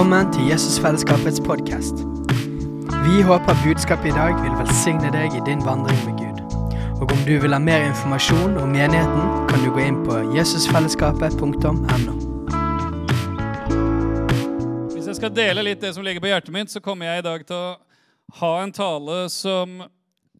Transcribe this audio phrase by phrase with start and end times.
[0.00, 1.98] Velkommen til Jesusfellesskapets podkast.
[3.04, 6.38] Vi håper budskapet i dag vil velsigne deg i din vandring med Gud.
[7.02, 11.72] Og om du vil ha mer informasjon om menigheten, kan du gå inn på jesusfellesskapet.no.
[14.94, 17.26] Hvis jeg skal dele litt det som ligger på hjertet mitt, så kommer jeg i
[17.26, 17.76] dag til å
[18.38, 19.82] ha en tale som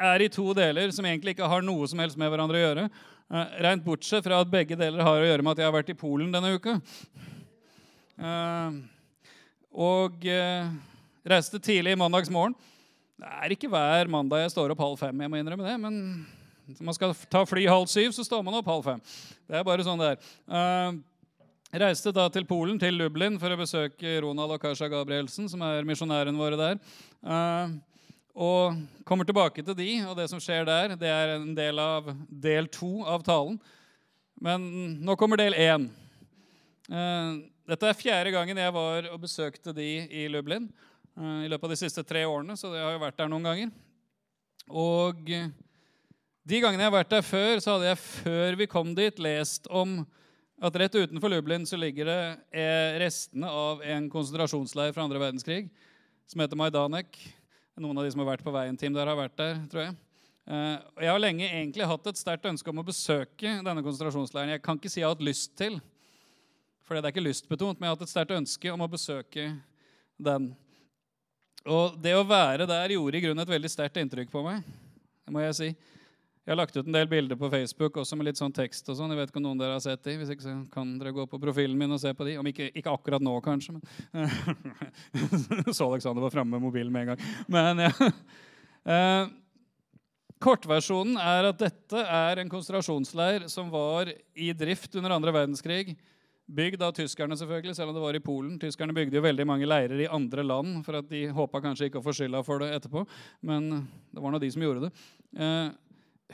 [0.00, 2.86] er i to deler, som egentlig ikke har noe som helst med hverandre å gjøre.
[3.28, 5.92] Uh, rent bortsett fra at begge deler har å gjøre med at jeg har vært
[5.92, 6.78] i Polen denne uka.
[8.16, 8.80] Uh,
[9.70, 10.70] og eh,
[11.26, 12.56] reiste tidlig mandags morgen.
[13.20, 15.20] Det er ikke hver mandag jeg står opp halv fem.
[15.20, 16.00] jeg må innrømme det, men
[16.70, 19.02] når man skal ta fly halv syv, så står man opp halv fem.
[19.46, 20.32] Det er bare sånn det er.
[20.48, 20.98] Eh,
[21.84, 25.86] reiste da til Polen, til Lublin, for å besøke Ronald og Kasha Gabrielsen, som er
[25.86, 26.80] misjonæren våre der.
[28.34, 32.10] Og kommer tilbake til de, og det som skjer der, det er en del av
[32.30, 33.58] del to av talen.
[34.40, 34.64] Men
[35.04, 35.90] nå kommer del én.
[36.90, 37.32] Eh,
[37.70, 40.68] dette er fjerde gangen jeg var og besøkte de i Lublin
[41.16, 43.46] eh, i løpet av de siste tre årene, så jeg har jo vært der noen
[43.46, 43.74] ganger.
[44.70, 49.22] Og de gangene jeg har vært der før, så hadde jeg før vi kom dit,
[49.22, 50.00] lest om
[50.60, 52.22] at rett utenfor Lublin så ligger det
[52.52, 55.68] eh, restene av en konsentrasjonsleir fra andre verdenskrig
[56.28, 57.16] som heter Majdanek.
[57.80, 59.94] Noen av de som har vært på Veien-team der, har vært der, tror jeg.
[60.50, 64.52] Uh, jeg har lenge egentlig hatt et sterkt ønske om å besøke denne konsentrasjonsleiren.
[64.52, 65.78] Jeg kan ikke si jeg har hatt lyst til,
[66.90, 69.44] for det er ikke lystbetont, men jeg har hatt et sterkt ønske om å besøke
[70.18, 70.48] den.
[71.70, 74.64] Og det å være der gjorde i grunnen et veldig sterkt inntrykk på meg.
[75.22, 75.68] Det må jeg si.
[75.70, 78.90] Jeg har lagt ut en del bilder på Facebook også med litt sånn tekst.
[78.90, 79.14] og sånn.
[79.14, 80.16] Jeg vet ikke om noen dere har sett de.
[80.18, 82.34] Hvis ikke så kan dere gå på profilen min og se på de.
[82.42, 83.78] Om ikke, ikke akkurat nå, kanskje.
[84.10, 87.26] men Så Alexander var framme med mobilen med en gang.
[87.46, 87.92] Men ja.
[88.90, 89.30] Eh,
[90.42, 95.94] kortversjonen er at dette er en konsentrasjonsleir som var i drift under andre verdenskrig.
[96.50, 98.56] Bygd av tyskerne, selvfølgelig, selv om det var i Polen.
[98.58, 102.00] Tyskerne bygde jo veldig mange leirer i andre land for at de håpa kanskje ikke
[102.00, 103.04] å få skylda for det etterpå.
[103.46, 103.68] Men
[104.10, 104.90] det var nå de som gjorde det.
[105.38, 105.70] Eh,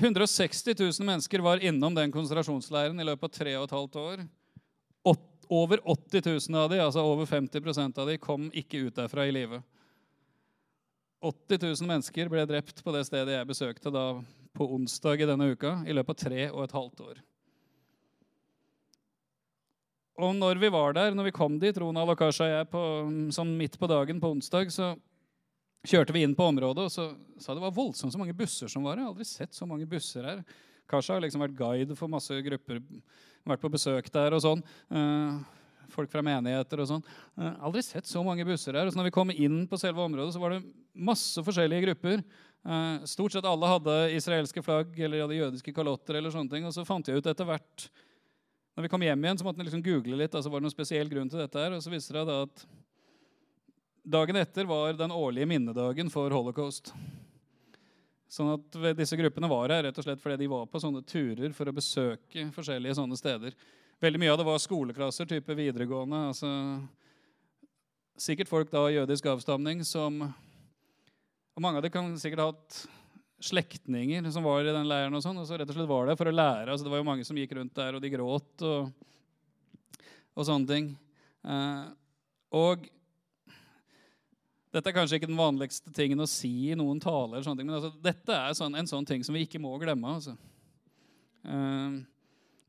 [0.01, 4.27] 160 000 mennesker var innom den konsentrasjonsleiren i løpet av tre og et halvt år.
[5.49, 9.31] over 80 000 av de, altså over 50% av de, kom ikke ut derfra i
[9.31, 9.61] live.
[11.23, 14.09] 80 000 mennesker ble drept på det stedet jeg besøkte da
[14.57, 17.23] på onsdag i denne uka, i løpet av tre og et halvt år.
[20.17, 22.83] Og når vi var der, når vi kom dit, Ronald og Kasha og jeg, på,
[23.37, 24.95] sånn midt på dagen på onsdag, så
[25.87, 28.87] kjørte vi inn på området og så sa det var voldsomt så mange busser som
[28.87, 29.05] var her.
[29.05, 30.41] Jeg har aldri sett så mange busser her.
[30.89, 32.81] Kasha har liksom vært guide for masse grupper.
[33.47, 34.65] Vært på besøk der og sånn.
[34.91, 35.45] Uh,
[35.93, 37.05] folk fra menigheter og sånn.
[37.37, 38.89] Uh, aldri sett så mange busser her.
[38.89, 40.65] Og så når vi kom inn på selve området, så var det
[40.97, 42.25] masse forskjellige grupper.
[42.67, 46.19] Uh, stort sett alle hadde israelske flagg eller hadde jødiske kalotter.
[46.19, 46.67] eller sånne ting.
[46.67, 47.91] Og så fant jeg ut etter hvert
[48.77, 50.35] Når vi kom hjem igjen, så måtte vi liksom google litt.
[50.37, 52.67] altså var det noen spesiell grunn til dette her, Og så viste det da at
[54.07, 56.93] Dagen etter var den årlige minnedagen for holocaust.
[58.31, 61.51] Sånn at Disse gruppene var her rett og slett fordi de var på sånne turer
[61.57, 63.57] for å besøke forskjellige sånne steder.
[63.99, 66.21] Veldig mye av det var skoleklasser, type videregående.
[66.29, 66.53] altså
[68.21, 72.83] Sikkert folk da av jødisk avstamning som Og mange av dem kan sikkert ha hatt
[73.43, 75.15] slektninger som var i den leiren.
[75.15, 76.71] og sånn, og så rett og slett var det for å lære.
[76.71, 78.91] altså Det var jo mange som gikk rundt der, og de gråt og,
[80.35, 80.91] og sånne ting.
[81.45, 81.87] Eh,
[82.57, 82.89] og
[84.73, 88.35] dette er kanskje ikke den vanligste tingen å si i noen taler, men altså, dette
[88.35, 90.17] er sånn, en sånn ting som vi ikke må glemme.
[90.19, 90.37] Altså.
[91.45, 92.01] Eh,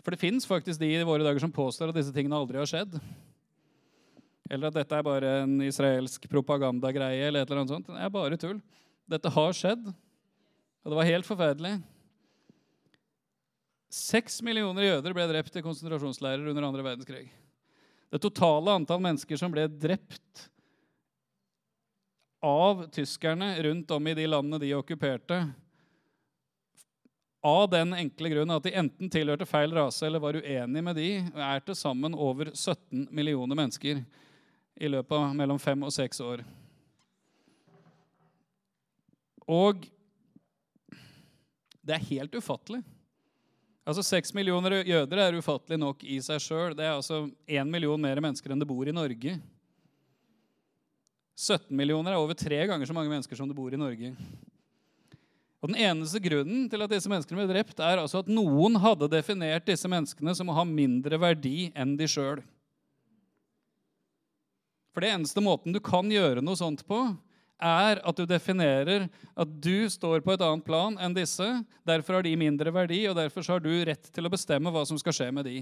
[0.04, 2.70] for det fins faktisk de i våre dager som påstår at disse tingene aldri har
[2.70, 3.00] skjedd.
[4.48, 7.28] Eller at dette er bare en israelsk propagandagreie.
[7.28, 7.90] eller et eller annet sånt.
[7.92, 8.62] Det er bare tull.
[9.08, 9.90] Dette har skjedd,
[10.84, 11.78] og det var helt forferdelig.
[13.94, 17.26] Seks millioner jøder ble drept i konsentrasjonsleirer under andre verdenskrig.
[18.12, 20.48] Det totale antall mennesker som ble drept
[22.44, 25.40] av tyskerne rundt om i de landene de okkuperte.
[27.48, 31.10] Av den enkle grunn at de enten tilhørte feil rase eller var uenige med de,
[31.36, 34.02] er til sammen over 17 millioner mennesker
[34.78, 36.44] i løpet av mellom fem og seks år.
[39.48, 39.88] Og
[41.88, 42.82] det er helt ufattelig.
[43.88, 46.74] Altså Seks millioner jøder er ufattelig nok i seg sjøl.
[46.76, 49.38] Det er altså én million mer mennesker enn det bor i Norge.
[51.38, 54.12] 17 millioner er over tre ganger så mange mennesker som det bor i Norge.
[55.62, 59.10] Og Den eneste grunnen til at disse menneskene ble drept, er altså at noen hadde
[59.10, 62.44] definert disse menneskene som å ha mindre verdi enn de sjøl.
[64.94, 67.00] For det eneste måten du kan gjøre noe sånt på,
[67.58, 71.46] er at du definerer at du står på et annet plan enn disse.
[71.88, 75.00] Derfor har de mindre verdi, og derfor har du rett til å bestemme hva som
[75.02, 75.58] skal skje med de.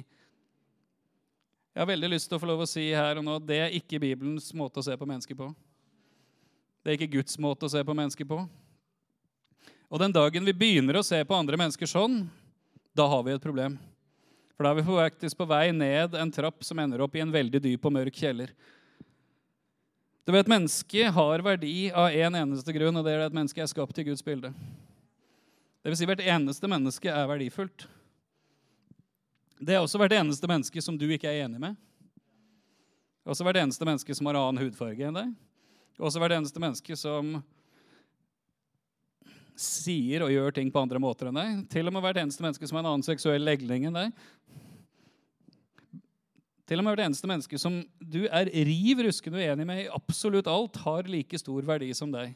[1.75, 3.73] Jeg har veldig lyst til å få lov å si her og nå det er
[3.75, 5.49] ikke Bibelens måte å se på mennesker på.
[6.83, 8.37] Det er ikke Guds måte å se på mennesker på.
[9.91, 12.23] Og den dagen vi begynner å se på andre mennesker sånn,
[12.95, 13.75] da har vi et problem.
[14.55, 17.33] For da er vi faktisk på vei ned en trapp som ender opp i en
[17.33, 18.53] veldig dyp og mørk kjeller.
[20.25, 23.61] Du vet, Mennesket har verdi av én en eneste grunn, og det er at mennesket
[23.61, 24.49] er skapt i Guds bilde.
[25.85, 27.85] Det vil si hvert eneste menneske er verdifullt.
[29.61, 31.77] Det er også hvert eneste menneske som du ikke er enig med.
[33.21, 35.29] Også hvert eneste menneske som har annen hudfarge enn deg.
[36.01, 37.35] Også hvert eneste menneske som
[39.55, 41.61] sier og gjør ting på andre måter enn deg.
[41.69, 44.25] Til og med hvert eneste menneske som har en annen seksuell legning enn deg.
[46.65, 50.49] Til og med hvert eneste menneske som du er riv ruskende uenig med i absolutt
[50.49, 52.33] alt, har like stor verdi som deg.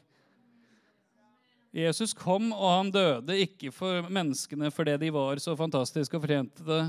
[1.74, 6.66] Jesus kom, og han døde ikke for menneskene fordi de var så fantastiske og fortjente
[6.66, 6.80] det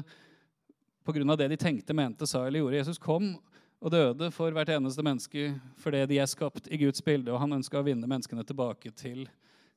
[1.06, 1.36] pga.
[1.36, 2.78] det de tenkte, mente, sa eller gjorde.
[2.78, 3.36] Jesus kom
[3.82, 5.52] og døde for hvert eneste menneske
[5.82, 9.28] fordi de er skapt i Guds bilde, og han ønska å vinne menneskene tilbake til,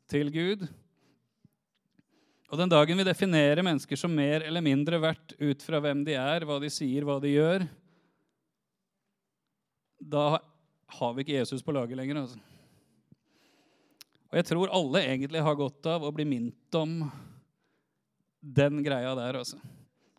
[0.08, 0.68] til Gud.
[2.54, 6.12] Og den dagen vi definerer mennesker som mer eller mindre verdt ut fra hvem de
[6.14, 7.64] er, hva de sier, hva de gjør,
[9.98, 10.36] da
[11.00, 12.20] har vi ikke Jesus på laget lenger.
[12.20, 12.38] altså.
[14.30, 17.00] Og jeg tror alle egentlig har godt av å bli minnet om
[18.38, 19.40] den greia der.
[19.40, 19.58] altså.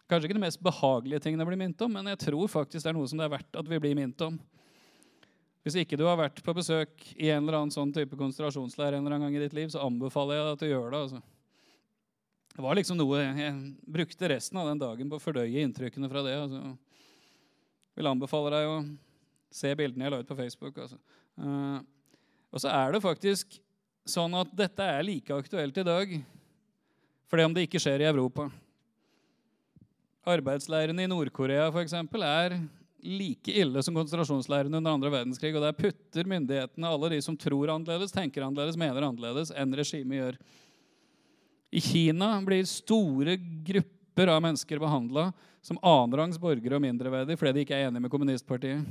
[0.04, 2.92] Kanskje ikke de mest behagelige tingene å bli minnet om, men jeg tror faktisk det
[2.92, 4.36] er noe som det er verdt at vi blir minnet om.
[5.64, 9.06] Hvis ikke du har vært på besøk i en eller annen sånn type konsentrasjonsleir en
[9.06, 11.02] eller annen gang i ditt liv, så anbefaler jeg deg at du gjør det.
[11.06, 11.24] altså.
[12.56, 13.56] Det var liksom noe Jeg
[13.98, 16.38] brukte resten av den dagen på å fordøye inntrykkene fra det.
[16.40, 16.62] altså.
[17.96, 18.78] Vil anbefale deg å
[19.56, 20.78] se bildene jeg la ut på Facebook.
[20.78, 21.00] altså.
[21.36, 21.84] Uh,
[22.56, 23.57] og så er det faktisk
[24.07, 26.16] sånn at dette er like aktuelt i dag
[27.25, 28.48] for det om det ikke skjer i Europa.
[30.25, 32.56] Arbeidsleirene i Nord-Korea for eksempel, er
[33.06, 35.51] like ille som konsentrasjonsleirene under andre verdenskrig.
[35.58, 40.22] Og der putter myndighetene alle de som tror annerledes, tenker annerledes, mener annerledes enn regimet
[40.22, 40.40] gjør.
[41.75, 43.36] I Kina blir store
[43.68, 45.33] grupper av mennesker behandla
[45.66, 48.86] som annenrangs borgere og mindreverdige fordi de ikke er enige med kommunistpartiet.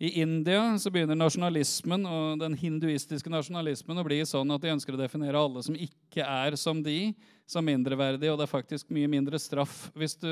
[0.00, 4.94] I India så begynner nasjonalismen og den hinduistiske nasjonalismen å bli sånn at de ønsker
[4.94, 7.10] å definere alle som ikke er som de,
[7.50, 8.30] som mindreverdige.
[8.30, 10.30] Og det er faktisk mye mindre straff hvis du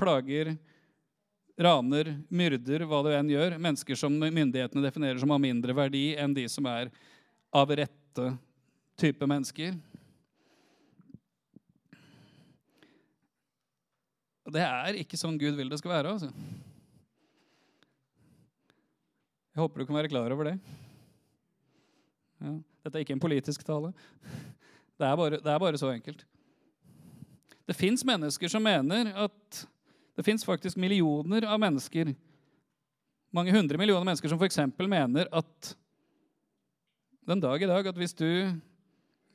[0.00, 0.54] plager,
[1.60, 3.60] raner, myrder, hva du enn gjør.
[3.60, 6.90] Mennesker som myndighetene definerer som har mindre verdi enn de som er
[7.54, 8.32] av rette
[8.98, 9.76] type mennesker.
[14.50, 16.10] Og det er ikke sånn Gud vil det skal være.
[16.10, 16.26] altså.
[19.54, 20.54] Jeg håper du kan være klar over det.
[22.42, 23.92] Ja, dette er ikke en politisk tale.
[24.98, 26.24] Det er bare, det er bare så enkelt.
[27.62, 29.60] Det fins mennesker som mener at
[30.18, 32.10] det fins faktisk millioner av mennesker,
[33.30, 34.58] mange hundre millioner mennesker som f.eks.
[34.82, 35.70] mener at
[37.30, 38.50] den dag i dag at hvis du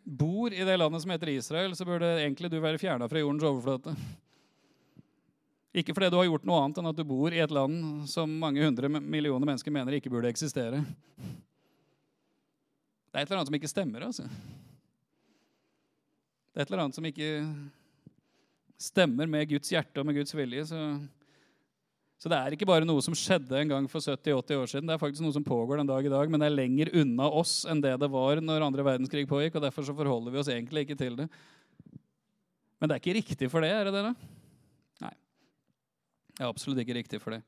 [0.04, 3.48] bor i det landet som heter Israel, så burde egentlig du være fjerna fra jordens
[3.48, 3.96] overflate.
[5.76, 8.32] Ikke fordi du har gjort noe annet enn at du bor i et land som
[8.40, 10.80] mange hundre millioner mennesker mener ikke burde eksistere.
[13.12, 14.06] Det er et eller annet som ikke stemmer.
[14.08, 14.24] altså.
[16.56, 17.32] Det er et eller annet som ikke
[18.80, 20.64] stemmer med Guds hjerte og med Guds vilje.
[20.70, 20.80] Så,
[22.24, 24.88] så det er ikke bare noe som skjedde en gang for 70-80 år siden.
[24.88, 27.28] Det er faktisk noe som pågår den dag i dag, men det er lenger unna
[27.28, 29.60] oss enn det det var når andre verdenskrig pågikk.
[29.60, 31.28] og Derfor så forholder vi oss egentlig ikke til det.
[32.80, 34.08] Men det er ikke riktig for det, er det det?
[34.08, 34.45] da?
[36.40, 37.42] Er absolutt ikke riktig for det.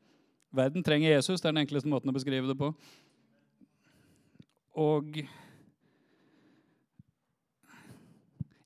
[0.55, 1.41] Verden trenger Jesus.
[1.41, 2.71] Det er den enkleste måten å beskrive det på.
[4.77, 5.19] Og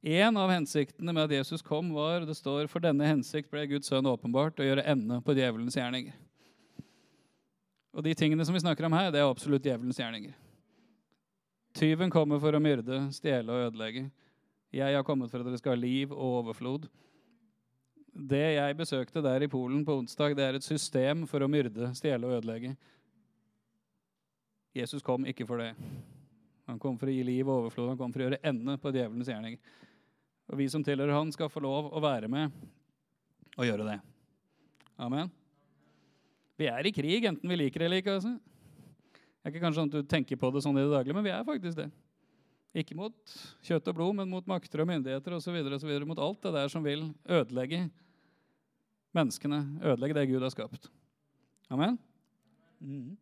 [0.02, 3.92] en av hensiktene med at Jesus kom, var det står, for denne hensikt ble Guds
[3.92, 6.16] sønn åpenbart å gjøre ende på djevelens gjerninger.
[7.92, 10.34] Og de tingene som vi snakker om her, det er absolutt djevelens gjerninger.
[11.78, 14.08] Tyven kommer for å myrde, stjele og ødelegge.
[14.74, 16.88] Jeg har kommet for at dere skal ha liv og overflod.
[18.12, 21.94] Det jeg besøkte der i Polen på onsdag, det er et system for å myrde,
[21.96, 22.74] stjele og ødelegge.
[24.76, 25.72] Jesus kom ikke for det.
[26.68, 27.94] Han kom for å gi liv og overflod.
[27.94, 29.58] Han kom for å gjøre ende på djevelens gjerning.
[30.52, 32.52] Og vi som tilhører han, skal få lov å være med
[33.58, 33.98] og gjøre det.
[35.02, 35.32] Amen.
[36.60, 38.20] Vi er i krig, enten vi liker det eller ikke.
[38.20, 38.36] Altså.
[38.36, 41.26] Det er ikke kanskje sånn at du tenker på det sånn i det daglige, men
[41.26, 41.88] vi er faktisk det.
[42.72, 43.34] Ikke mot
[43.68, 45.58] kjøtt og blod, men mot makter og myndigheter osv.
[46.08, 47.90] Mot alt det der som vil ødelegge
[49.16, 50.88] menneskene, ødelegge det Gud har skapt.
[51.72, 51.98] Amen?
[52.80, 53.18] Mm.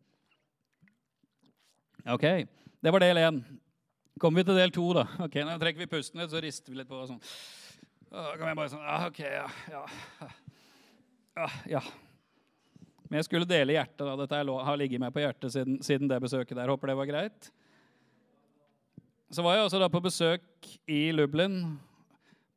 [2.14, 2.22] Ok,
[2.80, 3.40] det var del én.
[4.20, 5.06] Kommer vi til del to, da?
[5.24, 7.00] Ok, Nå trekker vi pusten litt, så rister vi litt på.
[7.08, 7.20] sånn.
[8.10, 9.82] Da kan vi bare sånn ah, Ok, ja, ja.
[11.38, 11.82] ja, ja.
[13.08, 14.02] Men jeg skulle dele hjertet.
[14.06, 14.14] da.
[14.20, 16.70] Dette har ligget meg på hjertet siden, siden, det besøket der.
[16.70, 17.50] Håper det var greit.
[19.30, 21.76] Så var jeg altså da på besøk i Lublin,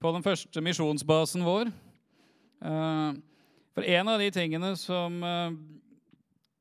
[0.01, 1.70] på den første misjonsbasen vår.
[2.65, 3.13] Uh,
[3.77, 5.53] for en av de tingene som uh,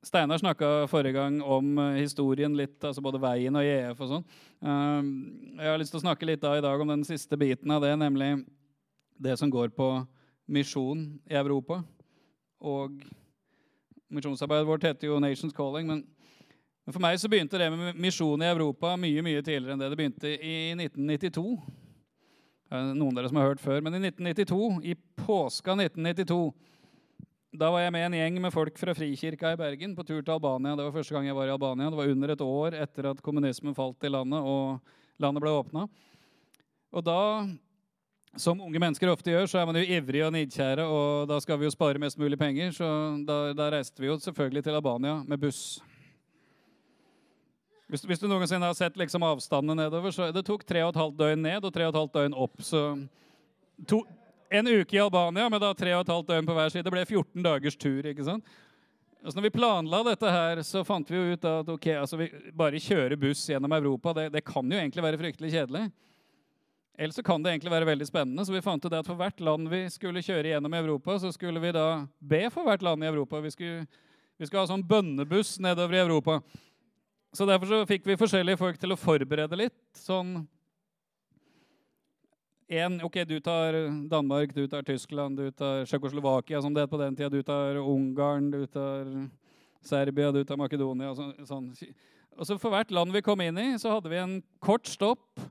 [0.05, 4.27] Steinar snakka forrige gang om uh, historien litt, altså både veien og EF og sånn.
[4.61, 7.81] jeg har lyst til å snakke litt da i dag om den siste biten av
[7.81, 8.35] det, nemlig
[9.17, 9.95] det som går på
[10.45, 11.81] misjon i Europa.
[12.61, 13.01] Og
[14.13, 15.89] misjonsarbeidet vårt heter jo Nations Calling.
[15.89, 16.05] Men,
[16.83, 19.93] men, for meg så begynte det med misjon i Europa mye mye tidligere enn det.
[19.93, 21.47] Det begynte i 1992.
[22.73, 23.83] Noen av dere som har hørt før.
[23.85, 24.61] Men i 1992,
[24.91, 26.45] i påska 1992
[27.53, 30.33] da var jeg med en gjeng med folk fra Frikirka i Bergen på tur til
[30.33, 30.73] Albania.
[30.73, 31.91] Det var første gang jeg var i Albania.
[31.93, 34.81] Det var under et år etter at kommunismen falt i landet og
[35.21, 35.85] landet ble åpna.
[36.97, 37.21] Og da
[38.41, 41.61] som unge mennesker ofte gjør, så er man jo ivrig og nidkjære, og da skal
[41.61, 42.73] vi jo spare mest mulig penger.
[42.73, 42.89] Så
[43.29, 45.83] da, da reiste vi jo selvfølgelig til Albania med buss.
[47.93, 51.01] Hvis, hvis du noensinne har sett liksom avstandene nedover, så det tok tre og et
[51.03, 52.63] halvt døgn ned og tre og et halvt døgn opp.
[52.65, 52.81] Så
[53.85, 53.99] to,
[54.49, 56.93] en uke i Albania med da tre og et halvt døgn på hver side det
[56.95, 58.09] ble 14 dagers tur.
[58.09, 58.49] ikke sant?
[59.21, 62.31] Altså når vi planla dette, her, så fant vi jo ut at ok, altså vi
[62.57, 65.85] bare kjøre buss gjennom Europa det, det kan jo egentlig være fryktelig kjedelig.
[66.97, 68.49] Eller så kan det egentlig være veldig spennende.
[68.49, 71.61] Så vi fant ut at for hvert land vi skulle kjøre gjennom Europa, så skulle
[71.61, 71.87] vi da
[72.19, 73.45] be for hvert land i Europa.
[73.45, 73.87] Vi skulle,
[74.41, 76.41] vi skulle ha sånn bønnebuss nedover i Europa.
[77.33, 79.79] Så derfor så fikk vi forskjellige folk til å forberede litt.
[79.97, 80.43] Sånn
[82.73, 83.77] en, OK, du tar
[84.09, 87.29] Danmark, du tar Tyskland, du tar Tsjekkoslovakia, som det het på den tida.
[87.33, 89.09] Du tar Ungarn, du tar
[89.85, 91.13] Serbia, du tar Makedonia.
[91.17, 91.67] Sånn, sånn.
[92.39, 95.43] Og så For hvert land vi kom inn i, så hadde vi en kort stopp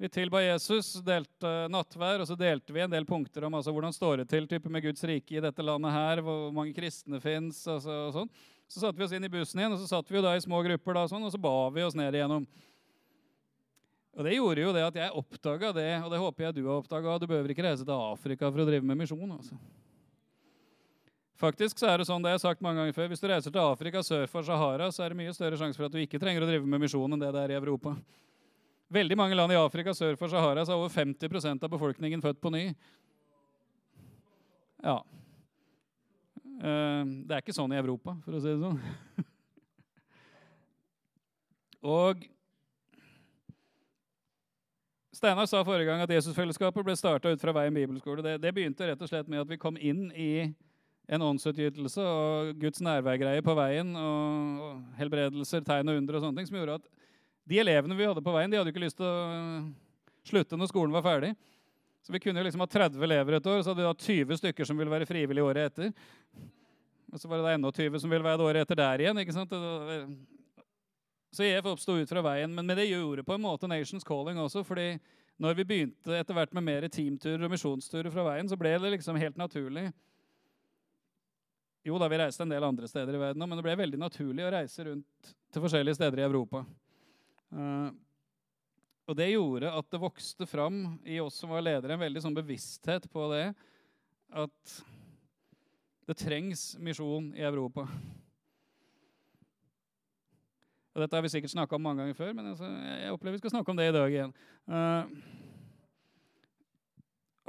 [0.00, 3.92] vi tilba Jesus, delte nattvær, og så delte vi en del punkter om altså, hvordan
[3.92, 7.58] står det til type, med Guds rike i dette landet her, hvor mange kristne fins.
[7.68, 8.30] Altså, og sånn.
[8.70, 10.42] Så satte vi oss inn i bussen igjen, og så satt vi jo da i
[10.42, 12.46] små grupper, da, sånn, og så ba vi oss ned igjennom.
[14.14, 16.78] Og Det gjorde jo det at jeg oppdaga det, og det håper jeg du har
[16.78, 17.18] oppdaga.
[17.18, 19.34] Du behøver ikke reise til Afrika for å drive med misjon.
[19.34, 19.58] altså.
[21.40, 23.50] Faktisk så er det sånn, det jeg har sagt mange ganger før, Hvis du reiser
[23.50, 26.20] til Afrika sør for Sahara, så er det mye større sjanse for at du ikke
[26.20, 27.96] trenger å drive med misjon enn det det er i Europa
[28.90, 32.40] veldig mange land i Afrika sør for Sahara så er over 50% av befolkningen født
[32.42, 32.64] på ny.
[34.82, 34.98] Ja.
[36.60, 38.80] Eh, det er ikke sånn i Europa, for å si det sånn.
[41.96, 42.26] Og
[45.16, 48.24] Steinar sa forrige gang at Jesusfellesskapet ble starta ut fra Veien bibelskole.
[48.24, 50.48] Det, det, begynte rett og slett med at vi kom inn i
[51.10, 56.38] en åndsutgytelse og Guds nærværgreie på veien og, og helbredelser, tegn og under og sånne
[56.38, 56.86] ting som gjorde at
[57.50, 59.16] de elevene vi hadde på veien, de hadde ikke lyst til å
[60.30, 61.32] slutte når skolen var ferdig.
[62.00, 64.40] Så vi kunne jo liksom ha 30 elever et år, så hadde vi da 20
[64.40, 65.92] stykker som ville være frivillige året etter.
[67.10, 69.20] Og så var det da enda 20 som ville være det året etter der igjen.
[69.20, 69.54] ikke sant?
[71.30, 72.52] Så EF oppsto ut fra veien.
[72.54, 74.64] Men det gjorde på en måte Nations Calling også.
[74.64, 74.94] fordi
[75.40, 78.92] når vi begynte etter hvert med mer teamturer og misjonsturer fra veien, så ble det
[78.96, 79.88] liksom helt naturlig
[81.86, 84.00] Jo da, vi reiste en del andre steder i verden òg, men det ble veldig
[84.02, 86.60] naturlig å reise rundt til forskjellige steder i Europa.
[89.10, 92.36] Og det gjorde at det vokste fram i oss som var ledere, en veldig sånn
[92.36, 93.48] bevissthet på det
[94.38, 94.74] at
[96.06, 97.88] det trengs misjon i Europa.
[100.94, 103.42] Og Dette har vi sikkert snakka om mange ganger før, men altså, jeg opplever vi
[103.42, 104.36] skal snakke om det i dag igjen.
[104.70, 105.02] Uh,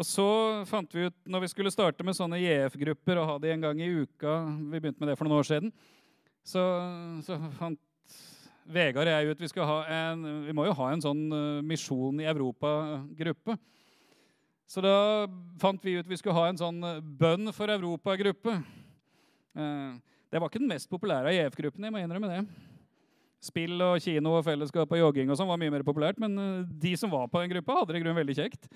[0.01, 0.27] og så
[0.65, 3.82] fant vi ut, når vi skulle starte med sånne JF-grupper og ha de en gang
[3.86, 4.39] i uka
[4.72, 5.74] Vi begynte med det for noen år siden.
[6.41, 6.63] Så,
[7.27, 7.77] så fant
[8.70, 9.50] Vegard og jeg ut vi,
[9.96, 13.58] en, vi må jo ha en sånn uh, Misjon i Europa-gruppe.
[14.70, 15.27] Så da
[15.60, 18.60] fant vi ut vi skulle ha en sånn uh, Bønn for Europa-gruppe.
[19.58, 19.98] Uh,
[20.32, 21.89] det var ikke den mest populære av JF-gruppene.
[21.89, 22.46] jeg må innrømme det.
[23.41, 26.22] Spill og kino og fellesskap og jogging og sånn var mye mer populært.
[26.22, 26.38] Men
[26.70, 28.70] de som var på den gruppa, hadde det i grunnen veldig kjekt.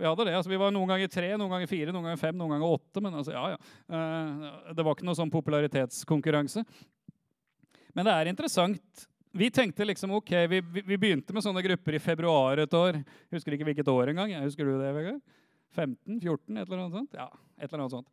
[0.00, 2.36] Vi hadde det, altså vi var noen ganger tre, noen ganger fire, noen ganger fem,
[2.36, 3.02] noen ganger åtte.
[3.04, 4.72] Men altså, ja, ja.
[4.74, 6.64] Det var ikke noe sånn popularitetskonkurranse.
[7.94, 12.02] Men det er interessant vi tenkte liksom ok, vi, vi, begynte med sånne grupper i
[12.02, 12.98] februar et år.
[13.30, 14.32] Husker ikke hvilket år engang.
[14.42, 15.20] Husker du det, Vegard?
[15.76, 16.18] 15?
[16.20, 16.56] 14?
[16.56, 17.14] Et eller annet sånt?
[17.14, 18.08] Ja, et eller annet sånt.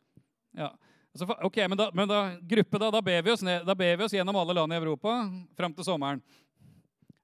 [0.57, 0.69] Ja.
[1.15, 3.97] Altså, ok, Men da, men da gruppe da, da, ber vi oss ned, da ber
[3.97, 5.15] vi oss gjennom alle land i Europa
[5.57, 6.21] fram til sommeren.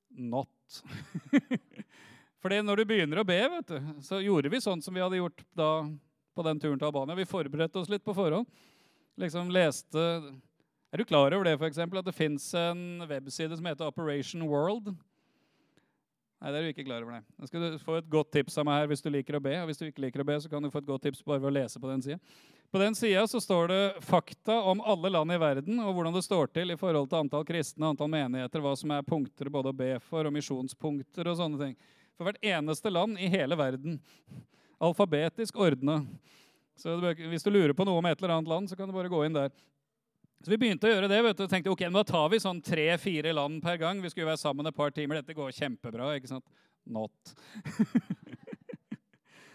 [0.10, 0.82] Not.
[2.42, 5.22] Fordi når du begynner å be, vet du, så gjorde vi sånn som vi hadde
[5.22, 5.70] gjort da
[6.34, 7.16] på den turen til Albania.
[7.16, 8.50] Vi forberedte oss litt på forhånd.
[9.22, 10.02] Liksom leste
[10.94, 14.46] er du klar over det, for eksempel, at det fins en webside som heter Operation
[14.46, 14.94] World?
[16.44, 17.16] Nei, det er du ikke klar over.
[17.16, 17.38] det.
[17.40, 19.54] Da skal du få et godt tips av meg her hvis du liker å be.
[19.62, 21.40] Og hvis du ikke liker å be, så kan du få et godt tips bare
[21.40, 22.20] ved å lese på den sida.
[22.74, 26.52] På den sida står det fakta om alle land i verden og hvordan det står
[26.52, 29.92] til i forhold til antall kristne, antall menigheter, hva som er punkter både å be
[30.04, 31.78] for, og misjonspunkter og sånne ting.
[32.18, 34.02] For hvert eneste land i hele verden.
[34.84, 36.02] Alfabetisk ordna.
[36.76, 39.12] Så hvis du lurer på noe om et eller annet land, så kan du bare
[39.14, 39.54] gå inn der.
[40.44, 41.22] Så vi begynte å gjøre det.
[41.24, 44.02] vet du, og tenkte ok, Da tar vi sånn tre-fire land per gang.
[44.04, 45.22] Vi skulle være sammen et par timer.
[45.22, 46.16] Dette går kjempebra.
[46.18, 46.46] ikke sant?
[46.84, 47.36] Not.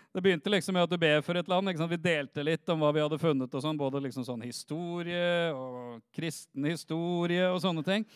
[0.09, 1.69] Det begynte liksom med at du ber for et land.
[1.69, 3.53] Vi delte litt om hva vi hadde funnet.
[3.55, 8.07] og sånn, Både liksom sånn historie og kristen historie og sånne ting.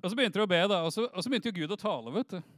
[0.00, 1.78] Og så begynte du å be, da, og så, og så begynte jo Gud å
[1.78, 2.14] tale.
[2.16, 2.57] vet du.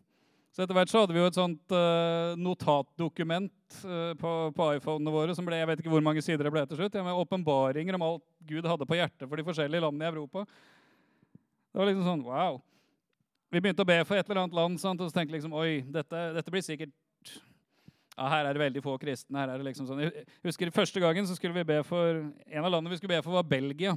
[0.50, 5.12] Så etter hvert så hadde vi jo et sånt uh, notatdokument uh, på, på iPhonene
[5.14, 7.20] våre som ble jeg vet ikke hvor mange sider det ble til slutt, ja, med
[7.22, 10.42] åpenbaringer om alt Gud hadde på hjertet for de forskjellige landene i Europa.
[11.70, 12.58] Det var liksom sånn, wow.
[13.50, 14.98] Vi begynte å be for et eller annet land, sant?
[14.98, 16.94] og så tenkte liksom, oi, dette, dette blir sikkert
[18.20, 19.38] ja, her er det veldig få kristne.
[19.38, 20.02] her er det liksom sånn.
[20.04, 23.22] Jeg husker Første gangen så skulle vi be for, en av landene vi skulle be
[23.24, 23.94] for, var Belgia.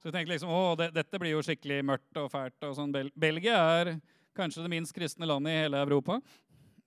[0.00, 2.56] Så vi tenkte liksom, å, det, dette blir jo skikkelig mørkt og fælt.
[2.64, 2.94] og sånn.
[2.94, 3.92] Bel Belgia er
[4.36, 6.20] kanskje det minst kristne landet i hele Europa.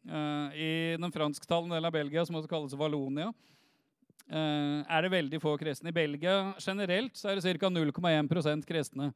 [0.05, 0.71] Uh, I
[1.01, 5.89] den fransktalende delen av Belgia, som også kalles Valonia, uh, er det veldig få kristne.
[5.89, 7.69] I Belgia generelt så er det ca.
[7.69, 9.13] 0,1% kristne.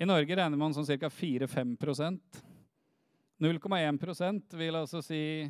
[0.00, 1.10] I Norge regner man som ca.
[1.12, 2.46] 4-5%
[3.40, 5.48] 0,1% vil altså si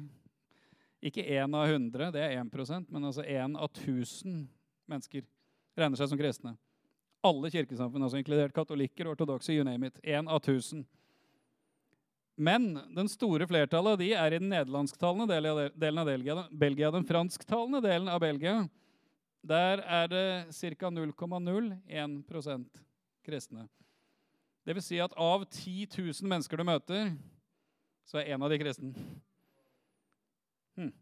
[1.02, 4.44] ikke én av 100, det er 1% men altså én av 1000
[4.90, 5.24] mennesker
[5.78, 6.54] regner seg som kristne.
[7.26, 9.98] Alle kirkesamfunn, altså inkludert katolikker, ortodokse, you name it.
[10.04, 10.84] Én av 1000.
[12.40, 15.26] Men den store flertallet av de er i den nederlandsktalende
[15.76, 16.44] delen av Belgia.
[16.48, 18.62] Belgia den fransktalende delen av Belgia.
[19.44, 20.24] Der er det
[20.80, 20.88] ca.
[20.88, 22.80] 0,01%
[23.28, 23.66] kristne.
[24.64, 27.12] Det vil si at av 10 000 mennesker du møter,
[28.08, 28.96] så er en av de kristen.
[30.80, 30.92] Hm.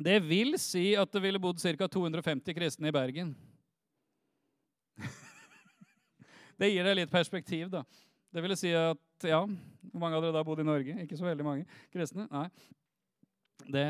[0.00, 1.88] Det vil si at det ville bodd ca.
[1.92, 3.36] 250 kristne i Bergen.
[6.60, 7.84] det gir deg litt perspektiv, da.
[8.32, 8.96] Det vil si at
[9.28, 9.40] ja,
[9.92, 10.94] Hvor mange av dere da bodde i Norge?
[11.04, 12.28] Ikke så veldig mange kristne?
[12.30, 12.46] Nei.
[13.62, 13.86] Det,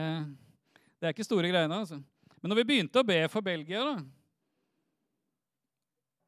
[0.99, 2.01] det er ikke store greiene, altså.
[2.43, 4.01] Men når vi begynte å be for Belgia, da,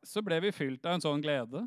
[0.04, 1.64] så ble vi fylt av en sånn glede.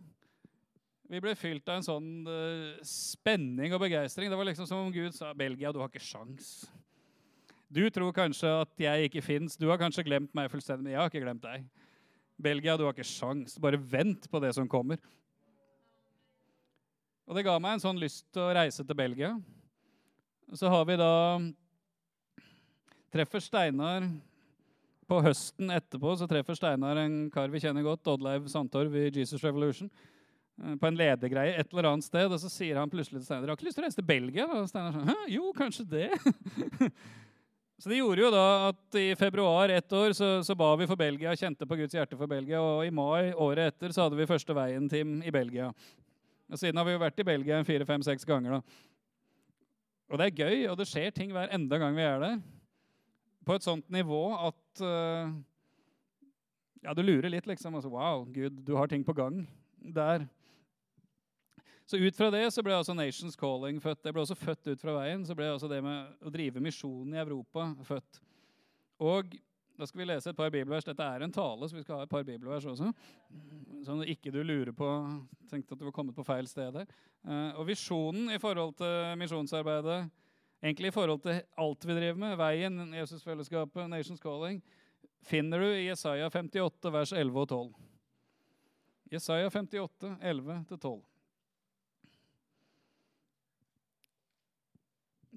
[1.08, 4.30] Vi ble fylt av en sånn uh, spenning og begeistring.
[4.32, 6.68] Det var liksom som om Gud sa Belgia, du har ikke sjans.
[7.68, 9.58] Du tror kanskje at jeg ikke fins.
[9.60, 10.86] Du har kanskje glemt meg fullstendig.
[10.88, 11.66] men Jeg har ikke glemt deg.
[12.40, 13.58] Belgia, du har ikke sjans.
[13.60, 15.02] Bare vent på det som kommer.
[17.28, 19.34] Og det ga meg en sånn lyst til å reise til Belgia.
[20.56, 21.12] Så har vi da
[23.12, 24.08] Treffer Steinar
[25.08, 29.44] på høsten etterpå så treffer Steinar en kar vi kjenner godt, Oddleiv Sandtorv i Jesus
[29.44, 29.92] Revolution.
[30.64, 33.52] Eh, på en ledergreie et eller annet sted, og så sier han plutselig til Steinar
[33.52, 34.48] har ikke lyst til å reise til Belgia.
[34.48, 36.10] Og Steinar sånn, Hæ, jo, kanskje det.
[37.82, 41.00] så det gjorde jo da at i februar ett år så, så, ba vi for
[41.00, 42.64] Belgia, kjente på Guds hjerte for Belgia.
[42.64, 45.72] Og i mai året etter så hadde vi første veien-team i Belgia.
[46.48, 48.58] Og siden har vi jo vært i Belgia fire, fem, seks ganger.
[48.58, 48.62] da.
[50.08, 52.40] Og det er gøy, og det skjer ting hver enda gang vi er der.
[53.48, 55.32] På et sånt nivå at uh,
[56.84, 57.76] Ja, du lurer litt, liksom.
[57.76, 59.42] Altså, wow, Gud, du har ting på gang
[59.78, 60.28] der.
[61.88, 64.02] Så ut fra det så ble altså Nations Calling født.
[64.04, 65.24] Det ble også født ut fra veien.
[65.28, 68.20] Så ble altså det med å drive misjonen i Europa født.
[69.04, 69.38] Og
[69.78, 70.86] da skal vi lese et par bibelvers.
[70.88, 72.90] Dette er en tale, så vi skal ha et par bibelvers også.
[73.86, 74.88] Sånn at ikke du lurer på
[75.52, 76.88] tenkte at du var kommet på feil sted her.
[77.28, 80.00] Eh, og visjonen i forhold til misjonsarbeidet,
[80.64, 84.64] egentlig i forhold til alt vi driver med, veien, Jesusfellesskapet, Nations Calling,
[85.28, 87.70] finner du i Jesaja 58, vers 11 og 12.
[89.14, 90.98] Jesaja 58, 11-12.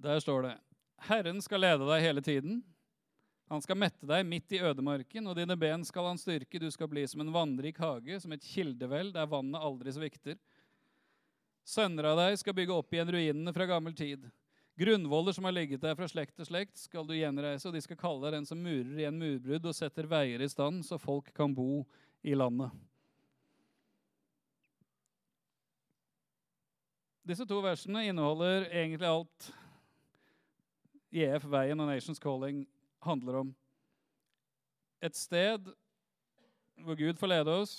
[0.00, 0.56] Der står det
[1.10, 2.60] Herren skal lede deg hele tiden.
[3.50, 6.60] Han skal mette deg midt i ødemarken, og dine ben skal han styrke.
[6.62, 10.36] Du skal bli som en vannrik hage, som et kildevel der vannet aldri svikter.
[11.66, 14.28] Sønner av deg skal bygge opp igjen ruinene fra gammel tid.
[14.78, 17.98] Grunnvoller som har ligget der fra slekt til slekt, skal du gjenreise, og de skal
[17.98, 21.50] kalle deg den som murer igjen murbrudd og setter veier i stand, så folk kan
[21.50, 21.82] bo
[22.22, 22.70] i landet.
[27.26, 29.54] Disse to versene inneholder egentlig alt
[31.10, 32.62] IF Veien og Nations Calling
[33.04, 33.54] handler om.
[35.00, 35.70] Et sted
[36.80, 37.74] hvor Gud får lede oss,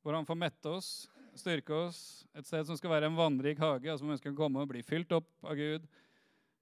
[0.00, 0.90] hvor han får mette oss,
[1.36, 2.00] styrke oss.
[2.36, 4.82] Et sted som skal være en vannrik hage, altså hvor mennesker kan komme og bli
[4.84, 5.86] fylt opp av Gud.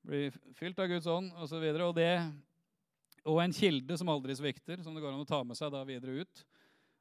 [0.08, 1.58] Bli fylt av Guds ånd osv.
[1.62, 2.12] Og, og, det,
[3.24, 5.84] og en kilde som aldri svikter, som det går an å ta med seg da
[5.86, 6.44] videre ut.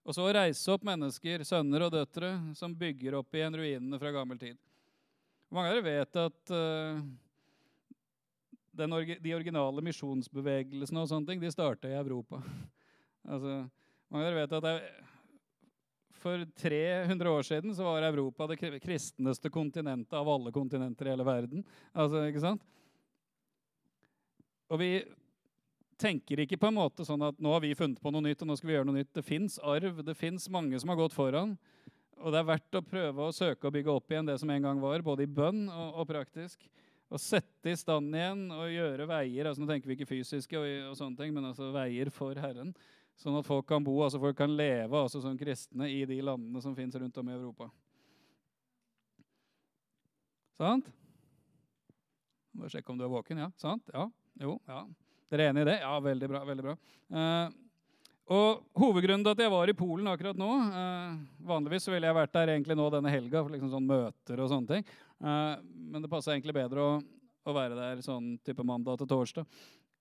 [0.08, 4.40] Og så reise opp mennesker, sønner og døtre, som bygger opp igjen ruinene fra gammel
[4.40, 4.60] tid.
[5.52, 7.02] Mange av dere vet at uh,
[8.86, 12.42] orgi- de originale misjonsbevegelsene og sånne ting, de starta i Europa.
[13.34, 13.60] altså,
[14.12, 15.06] mange av dere vet at jeg,
[16.18, 21.14] for 300 år siden så var Europa det kri- kristneste kontinentet av alle kontinenter i
[21.14, 21.66] hele verden.
[21.94, 22.66] Altså, ikke sant?
[24.68, 24.92] Og vi
[25.98, 28.50] tenker ikke på en måte sånn at nå har vi funnet på noe nytt, og
[28.50, 29.14] nå skal vi gjøre noe nytt.
[29.16, 31.56] Det fins arv, det fins mange som har gått foran.
[32.18, 34.64] Og det er verdt å prøve å søke å bygge opp igjen det som en
[34.66, 36.66] gang var, både i bønn og, og praktisk.
[37.08, 40.68] Å sette i stand igjen og gjøre veier altså Nå tenker vi ikke fysiske, og,
[40.92, 42.74] og sånne ting, men altså veier for Herren.
[43.18, 46.62] Sånn at folk kan bo, altså folk kan leve altså som kristne i de landene
[46.62, 47.70] som fins rundt om i Europa.
[50.58, 50.90] Sant?
[52.58, 53.40] Bare sjekke om du er våken.
[53.46, 53.90] Ja, sant?
[53.94, 54.08] Ja.
[54.42, 54.58] Jo.
[54.70, 54.84] ja.
[55.32, 55.80] Dere er enig i det?
[55.84, 56.44] Ja, veldig bra.
[56.48, 56.76] veldig bra.
[57.14, 57.58] Eh,
[58.38, 61.12] og Hovedgrunnen til at jeg var i Polen akkurat nå eh,
[61.48, 64.74] Vanligvis ville jeg vært der egentlig nå denne helga for liksom sånn møter og sånne
[64.74, 64.90] ting.
[65.24, 66.96] Eh, men det passa egentlig bedre å,
[67.48, 69.48] å være der sånn type mandag til torsdag.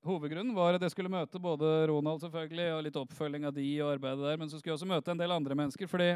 [0.06, 3.96] Hovedgrunnen var at jeg skulle møte både Ronald selvfølgelig, og litt oppfølging av de og
[3.96, 5.90] arbeidet der, men så skulle jeg også møte en del andre mennesker.
[5.90, 6.12] fordi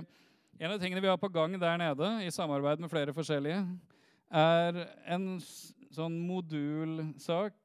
[0.60, 3.64] en av tingene vi har på gang der nede, i samarbeid med flere forskjellige,
[4.30, 5.40] er en
[5.90, 7.56] sånn modulsak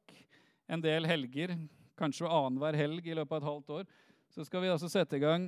[0.65, 1.53] en del helger,
[1.99, 3.85] kanskje annenhver helg i løpet av et halvt år,
[4.33, 5.45] så skal vi altså sette i gang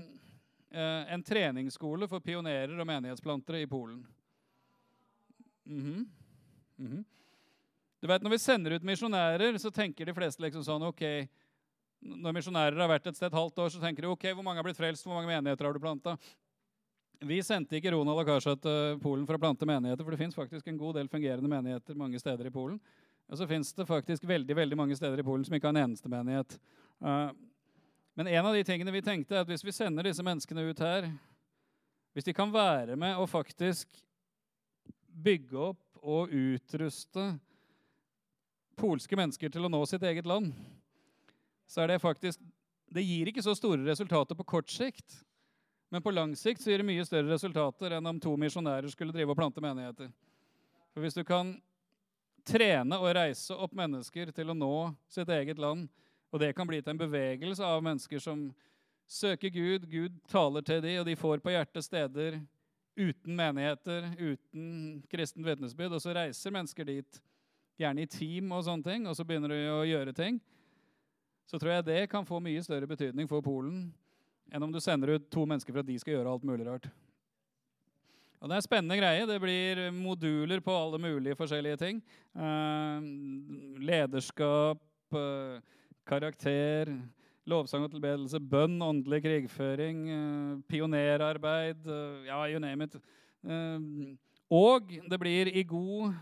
[0.70, 4.04] eh, en treningsskole for pionerer og menighetsplantere i Polen.
[5.68, 6.06] Mhm.
[6.80, 7.06] -hmm.
[8.02, 11.28] Du vet, Når vi sender ut misjonærer, så tenker de fleste liksom sånn ok,
[12.02, 14.58] Når misjonærer har vært et sted et halvt år, så tenker de ok, hvor mange
[14.58, 16.18] har blitt frelst, hvor mange menigheter har du planta?
[17.20, 20.36] Vi sendte ikke Ronald og Karsa til Polen for å plante menigheter, for det fins
[20.36, 22.80] faktisk en god del fungerende menigheter mange steder i Polen.
[23.28, 25.90] Og så fins det faktisk veldig veldig mange steder i Polen som ikke har en
[25.90, 26.60] eneste menighet.
[27.02, 27.32] Eh,
[28.14, 30.80] men en av de tingene vi tenkte, er at hvis vi sender disse menneskene ut
[30.80, 31.10] her
[32.14, 33.88] Hvis de kan være med og faktisk
[35.24, 37.32] bygge opp og utruste
[38.78, 40.52] polske mennesker til å nå sitt eget land,
[41.68, 42.40] så er det faktisk
[42.88, 45.18] Det gir ikke så store resultater på kort sikt.
[45.92, 49.12] Men på lang sikt så gir det mye større resultater enn om to misjonærer skulle
[49.12, 50.08] drive og plante menigheter.
[50.94, 51.50] For hvis du kan
[52.48, 54.72] trene og reise opp mennesker til å nå
[55.12, 55.90] sitt eget land,
[56.32, 58.48] og det kan bli til en bevegelse av mennesker som
[59.08, 62.40] søker Gud, Gud taler til dem, og de får på hjertet steder
[62.98, 67.20] uten menigheter, uten kristent vitnesbyrd, og så reiser mennesker dit,
[67.78, 70.40] gjerne i team og sånne ting, og så begynner de å gjøre ting,
[71.48, 73.88] så tror jeg det kan få mye større betydning for Polen
[74.52, 76.88] enn om du sender ut to mennesker for at de skal gjøre alt mulig rart.
[78.38, 79.26] Og Det er en spennende greie.
[79.26, 82.02] Det blir moduler på alle mulige forskjellige ting.
[82.38, 83.08] Eh,
[83.82, 84.78] lederskap,
[85.12, 85.58] eh,
[86.06, 86.94] karakter,
[87.48, 92.96] lovsang og tilbedelse, bønn, åndelig krigføring, eh, pionerarbeid, eh, ja, you name it.
[93.44, 93.80] Eh,
[94.52, 96.14] og det blir i god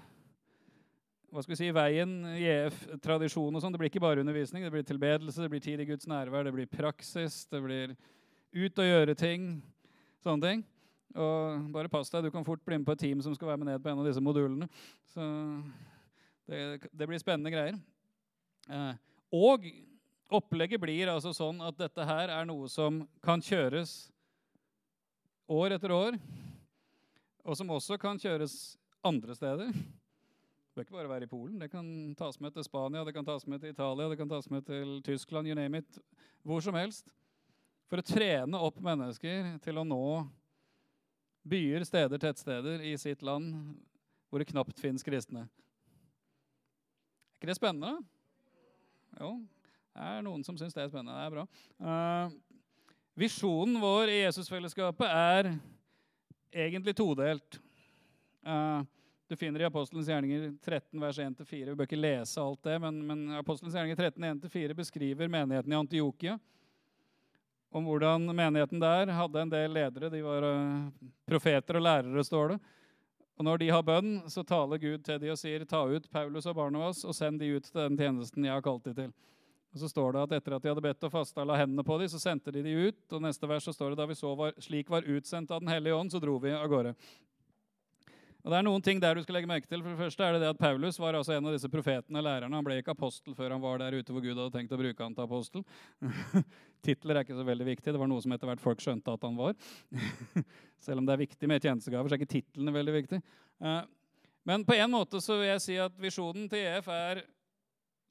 [1.32, 3.74] hva skal vi si, veien, JF-tradisjon og sånn.
[3.74, 6.54] Det blir ikke bare undervisning, det blir tilbedelse, det blir tid i Guds nærvær, det
[6.56, 7.96] blir praksis, det blir
[8.56, 9.62] ut og gjøre ting.
[10.24, 10.64] Sånne ting.
[11.12, 13.58] Og bare pass deg, du kan fort bli med på et team som skal være
[13.58, 14.70] med ned på en av disse modulene.
[15.12, 15.28] Så
[16.48, 17.76] det, det blir spennende greier.
[19.36, 19.68] Og
[20.34, 24.08] opplegget blir altså sånn at dette her er noe som kan kjøres
[25.52, 26.18] år etter år,
[27.46, 29.70] og som også kan kjøres andre steder.
[29.70, 31.60] Det bør ikke bare være i Polen.
[31.62, 31.86] Det kan
[32.18, 34.98] tas med til Spania, det kan tas med til Italia, det kan tas med til
[35.06, 36.00] Tyskland, you name it.
[36.44, 37.14] Hvor som helst.
[37.86, 40.26] For å trene opp mennesker til å nå
[41.46, 43.78] byer, steder, tettsteder i sitt land
[44.28, 45.46] hvor det knapt fins kristne.
[45.46, 48.00] Er ikke det spennende?
[49.22, 49.36] Jo,
[49.96, 51.16] det er noen som syns det er spennende.
[51.16, 51.46] Det er bra.
[51.80, 52.66] Uh,
[53.16, 55.54] visjonen vår i Jesusfellesskapet er
[56.52, 57.60] egentlig todelt.
[58.44, 58.84] Uh,
[59.28, 61.62] du finner i Apostelens gjerninger 13, vers 1-4.
[61.72, 65.80] Vi bør ikke lese alt det, men, men Apostelens gjerninger 13, 1-4 beskriver menigheten i
[65.80, 66.36] Antiokia.
[67.76, 70.12] Om hvordan menigheten der hadde en del ledere.
[70.12, 72.60] De var uh, profeter og lærere, står det.
[73.36, 76.46] Og når de har bønn, så taler Gud til de og sier, ta ut Paulus
[76.48, 79.16] og Barnabas og send de ut til den tjenesten jeg har kalt de til.
[79.76, 81.98] Og så står det at etter at de hadde bedt og fasta la hendene på
[82.00, 83.02] dem, så sendte de de ut.
[83.12, 85.74] Og neste vers så står det da vi så var, slik var utsendt av Den
[85.74, 86.94] hellige ånd, så dro vi av gårde.
[88.46, 89.82] Og det er noen ting der du skal legge merke til.
[89.82, 92.28] For det første er det det at Paulus var altså en av disse profetene og
[92.28, 92.54] lærerne.
[92.54, 95.02] Han ble ikke apostel før han var der ute hvor Gud hadde tenkt å bruke
[95.02, 95.66] han til apostel.
[96.86, 97.90] Titler er ikke så veldig viktig.
[97.90, 99.58] Det var noe som etter hvert folk skjønte at han var.
[100.86, 103.22] Selv om det er viktig med tjenestegaver, så er ikke titlene veldig viktig.
[103.66, 103.82] Eh,
[104.46, 107.26] Men på en måte så vil jeg si at visjonen til EF er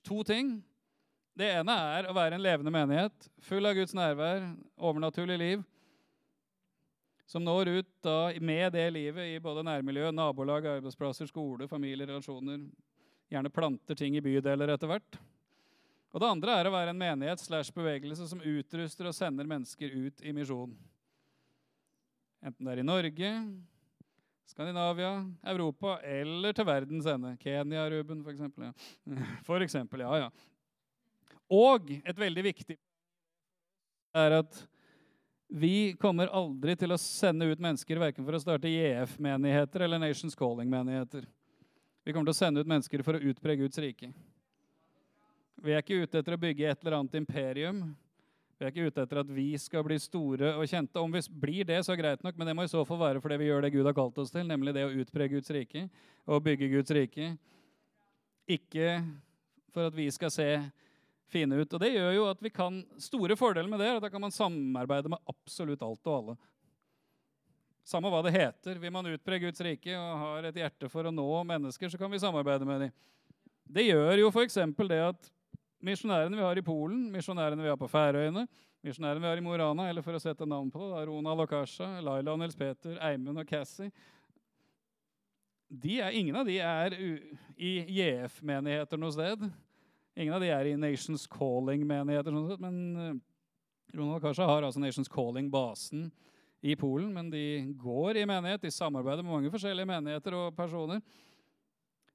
[0.02, 0.56] to ting.
[1.34, 4.44] Det ene er å være en levende menighet, full av Guds nærvær,
[4.78, 5.64] overnaturlig liv
[7.26, 12.66] som når ut da med det livet i både nærmiljø, nabolag, arbeidsplasser, skole, familierelasjoner,
[13.32, 15.18] gjerne planter ting i bydeler etter hvert.
[16.14, 19.96] Og det andre er å være en menighet slash bevegelse som utruster og sender mennesker
[19.96, 20.76] ut i misjon.
[22.44, 23.30] Enten det er i Norge,
[24.44, 25.14] Skandinavia,
[25.48, 27.32] Europa eller til verdens ende.
[27.40, 28.68] Kenya, Ruben, for eksempel.
[28.68, 28.74] Ja.
[29.48, 30.53] For eksempel, ja, ja.
[31.52, 32.76] Og et veldig viktig
[34.14, 34.60] er at
[35.54, 40.34] vi kommer aldri til å sende ut mennesker verken for å starte JF-menigheter eller Nations
[40.38, 41.26] Calling-menigheter.
[42.04, 44.10] Vi kommer til å sende ut mennesker for å utbre Guds rike.
[45.64, 47.84] Vi er ikke ute etter å bygge et eller annet imperium.
[48.58, 51.00] Vi er ikke ute etter at vi skal bli store og kjente.
[51.00, 53.22] Om vi blir det, så er greit nok, men det må i så fall være
[53.24, 55.86] fordi vi gjør det Gud har kalt oss til, nemlig det å utbre Guds rike
[56.26, 57.30] og bygge Guds rike.
[58.50, 58.98] Ikke
[59.74, 60.48] for at vi skal se
[61.32, 61.72] fine ut.
[61.72, 64.22] Og det gjør jo at vi kan Store fordeler med det er at da kan
[64.22, 66.36] man samarbeide med absolutt alt og alle.
[67.84, 68.80] Samme hva det heter.
[68.80, 72.12] Vil man utbre Guds rike og har et hjerte for å nå mennesker, så kan
[72.12, 72.94] vi samarbeide med dem.
[73.64, 74.60] Det gjør jo f.eks.
[74.88, 75.30] det at
[75.84, 78.46] Misjonærene vi har i Polen, misjonærene vi har på Færøyene,
[78.80, 81.50] misjonærene vi har i Mo Rana, eller for å sette navn på det, Ronald og
[81.50, 83.90] Kasha, Laila og Nils Peter, Eimund og Cassie
[85.82, 86.94] er, Ingen av de er
[87.56, 89.44] i JF-menigheter noe sted.
[90.14, 93.14] Ingen av de er i Nations Calling-menigheter, men uh,
[93.94, 96.06] Ronald Kasha har altså Nations Calling-basen
[96.64, 98.62] i Polen, men de går i menighet.
[98.62, 101.02] De samarbeider med mange forskjellige menigheter og personer.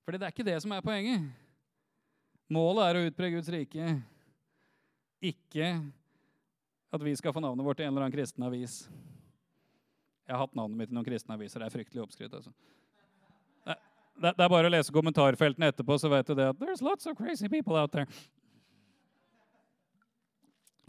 [0.06, 1.28] Fordi det er ikke det som er poenget.
[2.50, 3.92] Målet er å utbre Guds rike,
[5.22, 5.68] ikke
[6.90, 8.80] at vi skal få navnet vårt i en eller annen kristen avis.
[10.26, 11.62] Jeg har hatt navnet mitt i noen kristne aviser.
[11.62, 12.34] Det er fryktelig oppskrytt.
[12.40, 12.56] Altså.
[14.20, 17.16] Det, er bare å lese kommentarfeltene etterpå, så vet du det at there's lots of
[17.18, 18.08] crazy people out there.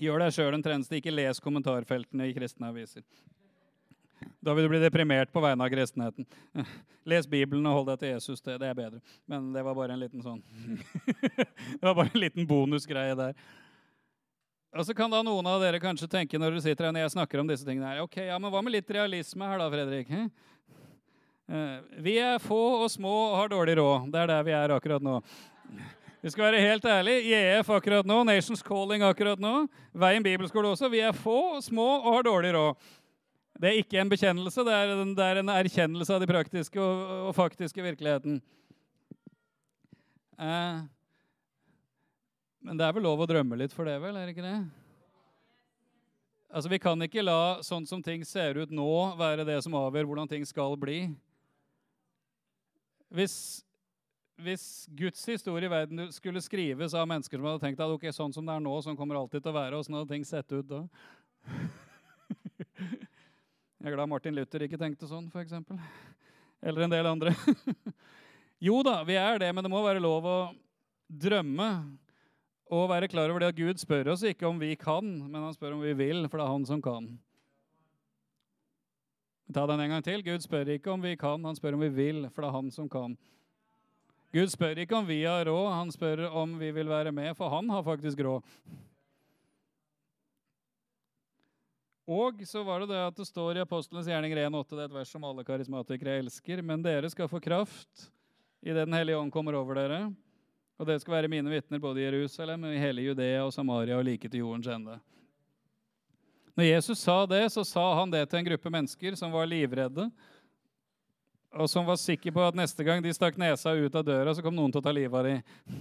[0.01, 3.05] Gjør deg sjøl en tjeneste, ikke les kommentarfeltene i kristne aviser.
[4.41, 6.27] Da vil du bli deprimert på vegne av kristenheten.
[7.09, 8.43] Les Bibelen og hold deg til Jesus.
[8.45, 9.01] Det, det er bedre.
[9.29, 10.43] Men det var bare en liten sånn
[11.79, 13.37] Det var bare en liten bonusgreie der.
[14.77, 17.15] Og så kan da noen av dere kanskje tenke når dere sitter her når jeg
[17.17, 20.13] snakker om disse tingene her, ok, ja, men hva med litt realisme her da, Fredrik?
[21.51, 24.11] Uh, vi er få og små og har dårlig råd.
[24.13, 25.17] Det er der vi er akkurat nå.
[26.21, 27.25] Vi skal være helt ærlige.
[27.33, 29.65] JF akkurat nå, Nations Calling akkurat nå,
[29.97, 30.91] Veien bibelskole også.
[30.93, 32.91] Vi er få, små og har dårlig råd.
[33.61, 36.81] Det er ikke en bekjennelse, det er en, det er en erkjennelse av de praktiske
[36.81, 38.39] og, og faktiske virkeligheten.
[40.41, 40.79] Eh,
[42.65, 44.17] men det er vel lov å drømme litt for det, vel?
[44.17, 44.61] er det ikke det?
[46.51, 50.09] Altså, Vi kan ikke la sånn som ting ser ut nå, være det som avgjør
[50.09, 51.03] hvordan ting skal bli.
[53.11, 53.35] Hvis,
[54.39, 58.35] hvis Guds historie i verden skulle skrives av mennesker som hadde tenkt at ok, sånn
[58.35, 60.69] som det er nå, sånn kommer alltid til å være, åssen hadde ting sett ut
[60.69, 60.85] da?
[63.81, 65.57] Jeg er glad Martin Luther ikke tenkte sånn, f.eks.
[66.61, 67.33] Eller en del andre.
[68.69, 70.39] jo da, vi er det, men det må være lov å
[71.11, 71.71] drømme
[72.71, 75.57] og være klar over det at Gud spør oss ikke om vi kan, men han
[75.57, 77.09] spør om vi vil, for det er han som kan.
[79.51, 80.23] Ta den en gang til.
[80.23, 82.71] Gud spør ikke om vi kan, han spør om vi vil, for det er han
[82.71, 83.17] som kan.
[84.31, 87.51] Gud spør ikke om vi har råd, han spør om vi vil være med, for
[87.51, 88.47] han har faktisk råd.
[92.11, 94.97] Og så var det det at det står i Apostlenes gjerninger 1,8, det er et
[94.99, 96.63] vers som alle karismatikere elsker.
[96.63, 98.11] Men dere skal få kraft
[98.63, 100.01] idet Den hellige ånd kommer over dere.
[100.79, 104.05] Og dere skal være mine vitner både i Jerusalem, i hele Judea og Samaria og
[104.05, 104.99] like til jordens ende.
[106.61, 110.11] Når Jesus sa det, så sa han det til en gruppe mennesker som var livredde,
[111.57, 114.45] og som var sikre på at neste gang de stakk nesa ut av døra, så
[114.45, 115.79] kom noen til å ta livet av dem.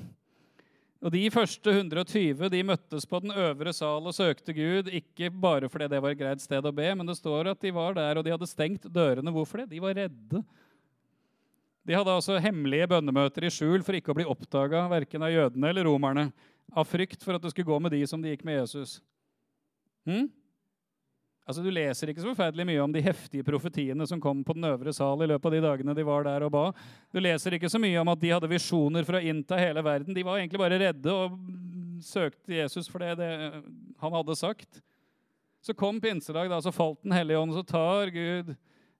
[1.04, 5.68] Og De første 120 de møttes på den øvre sal og søkte Gud, ikke bare
[5.68, 8.16] fordi det var et greit sted å be, men det står at de var der,
[8.16, 9.36] og de hadde stengt dørene.
[9.36, 9.70] Hvorfor det?
[9.76, 10.44] De var redde.
[11.84, 15.76] De hadde altså hemmelige bønnemøter i skjul for ikke å bli oppdaga verken av jødene
[15.76, 16.30] eller romerne,
[16.72, 19.02] av frykt for at det skulle gå med de som de gikk med Jesus.
[20.08, 20.30] Hm?
[21.48, 24.68] Altså, Du leser ikke så forferdelig mye om de heftige profetiene som kom på den
[24.70, 26.66] øvre sal i løpet av de dagene de var der og ba.
[27.14, 30.14] Du leser ikke så mye om at de hadde visjoner for å innta hele verden.
[30.14, 31.40] De var egentlig bare redde og
[32.06, 33.32] søkte Jesus for det, det
[34.00, 34.82] han hadde sagt.
[35.62, 38.54] Så kom pinsedag, da, så falt Den hellige ånd, så tar Gud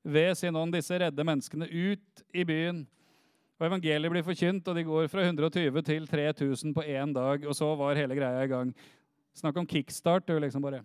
[0.04, 2.84] ved sin ånd disse redde menneskene ut i byen.
[3.60, 7.44] Og Evangeliet blir forkynt, og de går fra 120 til 3000 på én dag.
[7.44, 8.74] Og så var hele greia i gang.
[9.36, 10.28] Snakk om kickstart.
[10.28, 10.84] du liksom bare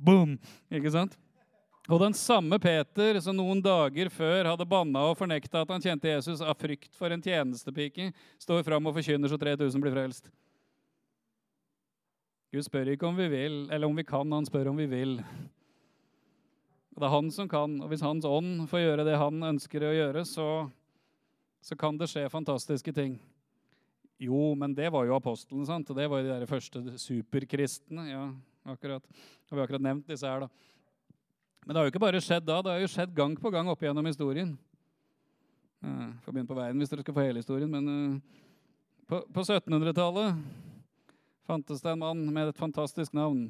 [0.00, 0.38] Boom!
[0.72, 1.18] Ikke sant?
[1.90, 6.12] Og den samme Peter som noen dager før hadde banna og fornekta at han kjente
[6.12, 10.30] Jesus av frykt for en tjenestepike, står fram og forkynner så 3000 blir frelst.
[12.54, 15.18] Gud spør ikke om vi vil, eller om vi kan, han spør om vi vil.
[17.00, 19.92] Det er han som kan, og hvis Hans ånd får gjøre det han ønsker å
[19.94, 20.48] gjøre, så,
[21.64, 23.14] så kan det skje fantastiske ting.
[24.20, 25.90] Jo, men det var jo apostlene, sant?
[25.90, 28.04] og det var jo de der første superkristne.
[28.10, 28.24] Ja,
[28.72, 29.04] akkurat.
[29.50, 30.48] Har vi akkurat nevnt disse her, da.
[31.66, 33.68] Men det har jo ikke bare skjedd da, det har jo skjedd gang på gang
[33.68, 34.54] opp gjennom historien.
[35.80, 38.40] Jeg får begynne på veien hvis dere skal få hele historien, men uh,
[39.08, 40.40] på, på 1700-tallet
[41.48, 43.48] fantes det en mann med et fantastisk navn.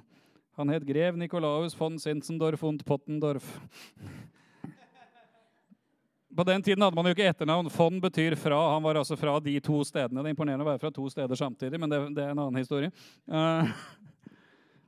[0.58, 3.46] Han het grev Nikolaus von Sinsendorf und Pottendorf.
[6.36, 7.70] På den tiden hadde man jo ikke etternavn.
[7.74, 8.58] Von betyr fra.
[8.74, 10.22] Han var altså fra de to stedene.
[10.22, 12.60] Det er imponerende å være fra to steder samtidig, men det, det er en annen
[12.60, 12.92] historie.
[13.26, 13.66] Uh,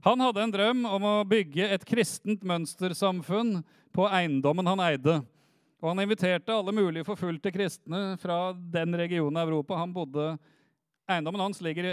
[0.02, 3.60] han hadde en drøm om å bygge et kristent mønstersamfunn
[3.94, 5.20] på eiendommen han eide.
[5.82, 9.78] Og han inviterte alle mulige forfulgte kristne fra den regionen av Europa.
[9.78, 10.34] Han bodde,
[11.10, 11.86] Eiendommen hans ligger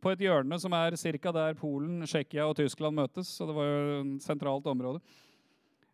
[0.00, 1.32] på et hjørne som er ca.
[1.34, 3.26] der Polen, Tsjekkia og Tyskland møtes.
[3.34, 5.00] så det var jo et sentralt område.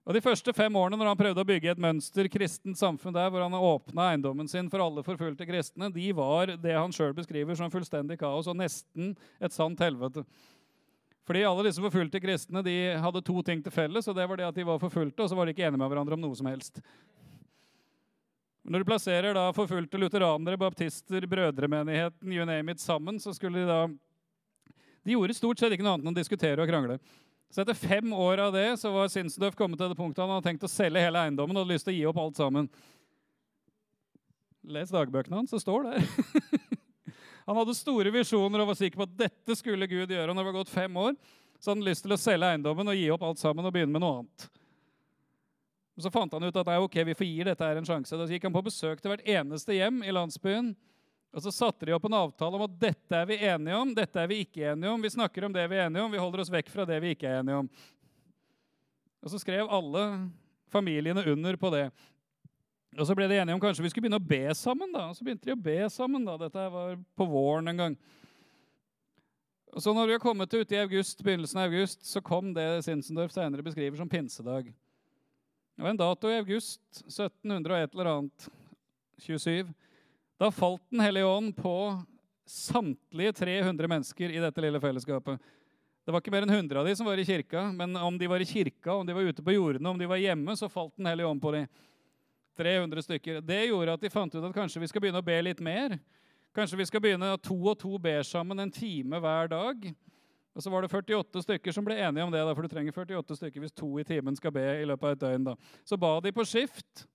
[0.04, 3.30] Og De første fem årene når han prøvde å bygge et mønster kristent samfunn der,
[3.30, 7.56] hvor han åpna eiendommen sin for alle forfulgte kristne, de var det han sjøl beskriver
[7.56, 10.24] som fullstendig kaos og nesten et sant helvete.
[11.28, 14.48] Fordi alle disse forfulgte kristne de hadde to ting til felles, og det var det
[14.48, 16.48] at de var forfulgte, og så var de ikke enige med hverandre om noe som
[16.50, 16.80] helst.
[18.70, 23.66] Når du plasserer da forfulgte lutheranere, baptister, brødremenigheten, you name it, sammen, så skulle de
[23.68, 23.80] da
[25.00, 26.98] De gjorde stort sett ikke noe annet enn å diskutere og krangle.
[27.50, 30.46] Så etter fem år av det så var Sinsendøff kommet til det punktet han hadde
[30.46, 32.68] tenkt å selge hele eiendommen og hadde lyst til å gi opp alt sammen.
[34.70, 36.59] Les dagbøkene hans, det står der.
[37.46, 40.32] Han hadde store visjoner og var sikker på at dette skulle Gud gjøre.
[40.32, 41.14] Når det var gått fem år,
[41.60, 43.94] så hadde han lyst til å selge eiendommen og gi opp alt sammen og begynne
[43.94, 44.46] med noe annet.
[46.00, 48.16] Og Så fant han ut at nei, ok, vi får gi dette her en sjanse.
[48.16, 50.70] Da gikk han på besøk til hvert eneste hjem i landsbyen.
[51.36, 54.22] Og Så satte de opp en avtale om at dette er vi enige om, dette
[54.22, 55.02] er vi ikke enige om.
[55.04, 57.12] Vi snakker om det vi er enige om, vi holder oss vekk fra det vi
[57.14, 57.68] ikke er enige om.
[59.20, 60.06] Og Så skrev alle
[60.72, 61.90] familiene under på det.
[62.98, 64.92] Og Så ble de enige om kanskje vi skulle begynne å be sammen.
[64.92, 65.08] da.
[65.10, 66.24] Og Så begynte de å be sammen.
[66.24, 66.36] da.
[66.36, 67.96] Dette var på våren en gang.
[69.72, 72.82] Og så når vi har kommet ut i august, begynnelsen av august, så kom det
[72.82, 74.72] Sinsendorf senere beskriver som pinsedag.
[75.76, 78.48] Det var en dato i august 1700 og et eller annet
[79.22, 79.70] 27.
[80.40, 82.04] Da falt Den hellige ånd på
[82.50, 85.38] samtlige 300 mennesker i dette lille fellesskapet.
[86.04, 88.26] Det var ikke mer enn 100 av de som var i kirka, men om de
[88.26, 90.96] var i kirka, om de var ute på jordene, om de var hjemme, så falt
[90.96, 91.68] Den hellige ånd på dem.
[92.60, 93.40] 300 stykker.
[93.44, 95.96] Det gjorde at de fant ut at kanskje vi skal begynne å be litt mer.
[96.56, 99.90] Kanskje vi skal begynne at to og to ber sammen en time hver dag.
[100.50, 103.38] Og så var det 48 stykker som ble enige om det, for du trenger 48
[103.38, 105.46] stykker hvis to i timen skal be i løpet av et døgn.
[105.52, 105.54] da.
[105.86, 107.06] Så ba de på skift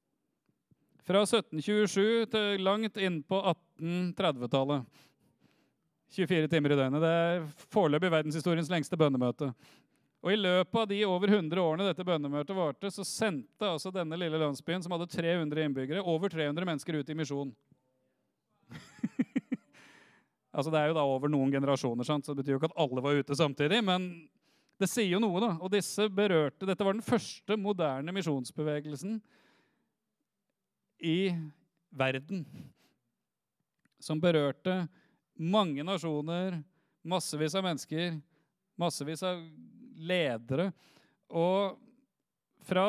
[1.06, 3.42] fra 1727 til langt inn på
[3.82, 4.88] 1830-tallet.
[6.16, 7.04] 24 timer i døgnet.
[7.04, 9.52] Det er foreløpig verdenshistoriens lengste bønnemøte.
[10.26, 14.18] Og I løpet av de over 100 årene dette bønnemøtet varte, så sendte altså denne
[14.18, 17.54] lille landsbyen, som hadde 300 innbyggere, over 300 mennesker ut i misjon.
[20.56, 22.24] Altså Det er jo da over noen generasjoner, sant?
[22.24, 23.82] så det betyr jo ikke at alle var ute samtidig.
[23.84, 24.06] Men
[24.80, 25.50] det sier jo noe, da.
[25.60, 29.18] Og disse berørte Dette var den første moderne misjonsbevegelsen
[31.04, 31.20] i
[31.92, 32.46] verden.
[34.00, 34.86] Som berørte
[35.36, 36.62] mange nasjoner,
[37.04, 38.16] massevis av mennesker,
[38.80, 39.44] massevis av
[39.96, 40.70] ledere.
[41.32, 41.82] Og
[42.66, 42.86] fra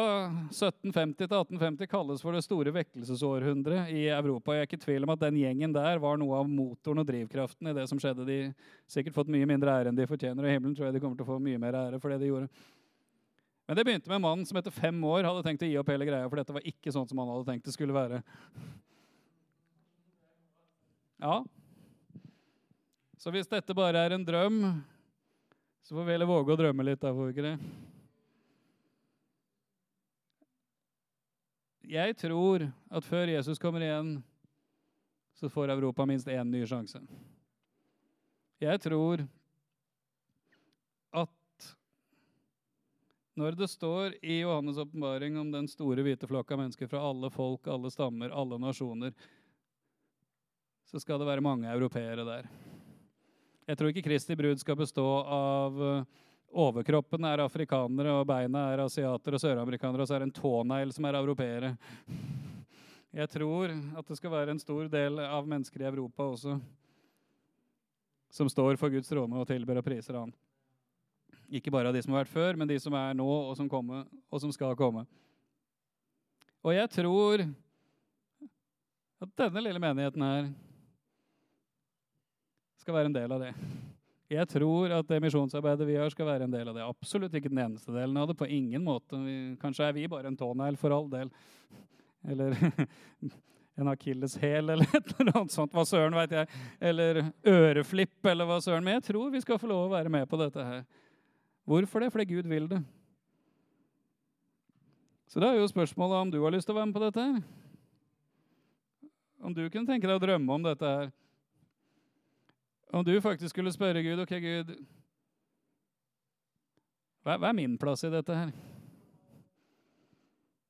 [0.49, 4.55] 1750 til 1850 kalles for det store vekkelsesårhundret i Europa.
[4.55, 7.09] Jeg er ikke i tvil om at den gjengen der var noe av motoren og
[7.09, 8.25] drivkraften i det som skjedde.
[8.29, 8.55] De har
[8.93, 11.19] sikkert fått mye mindre ære enn de fortjener, og i himmelen tror jeg de kommer
[11.19, 12.49] til å få mye mer ære for det de gjorde.
[13.67, 15.89] Men det begynte med en mann som etter fem år hadde tenkt å gi opp
[15.91, 18.23] hele greia, for dette var ikke sånn som han hadde tenkt det skulle være.
[21.21, 21.41] Ja.
[23.21, 24.61] Så hvis dette bare er en drøm,
[25.87, 27.59] så får vi heller våge å drømme litt, da, får vi ikke det?
[31.87, 34.17] Jeg tror at før Jesus kommer igjen,
[35.39, 36.99] så får Europa minst én ny sjanse.
[38.59, 39.23] Jeg tror
[41.15, 41.71] at
[43.39, 47.31] når det står i Johannes' åpenbaring om den store hvite flokka av mennesker fra alle
[47.31, 49.15] folk, alle stammer, alle nasjoner,
[50.91, 52.51] så skal det være mange europeere der.
[53.67, 55.81] Jeg tror ikke Kristi brud skal bestå av
[56.57, 60.93] Overkroppen er afrikanere, og beina er asiater og søramerikanere, og så er det en tånegl
[60.95, 61.73] som er europeere.
[63.21, 66.59] Jeg tror at det skal være en stor del av mennesker i Europa også
[68.37, 70.33] som står for Guds råne og tilber og priser Han.
[71.49, 73.69] Ikke bare av de som har vært før, men de som er nå, og som,
[73.71, 75.07] kommer, og som skal komme.
[76.67, 77.47] Og jeg tror
[79.23, 80.51] at denne lille menigheten her
[82.87, 83.53] skal være en del av det.
[84.31, 86.85] Jeg tror at det misjonsarbeidet vi gjør, skal være en del av det.
[86.87, 88.37] Absolutt ikke den eneste delen av det.
[88.39, 89.19] På ingen måte.
[89.23, 91.33] Vi, kanskje er vi bare en tånegl, for all del.
[92.31, 92.55] Eller,
[93.83, 95.75] en akilleshæl eller et eller annet sånt.
[95.75, 96.63] Hva søren vet jeg.
[96.79, 98.87] Eller øreflipp, eller hva søren.
[98.87, 100.87] Men jeg tror vi skal få lov å være med på dette her.
[101.67, 102.15] Hvorfor det?
[102.15, 102.83] Fordi Gud vil det.
[105.27, 107.31] Så da er jo spørsmålet om du har lyst til å være med på dette
[107.31, 107.39] her.
[109.43, 111.17] Om du kunne tenke deg å drømme om dette her.
[112.97, 114.71] Om du faktisk skulle spørre Gud Ok, Gud,
[117.27, 118.55] hva, hva er min plass i dette her?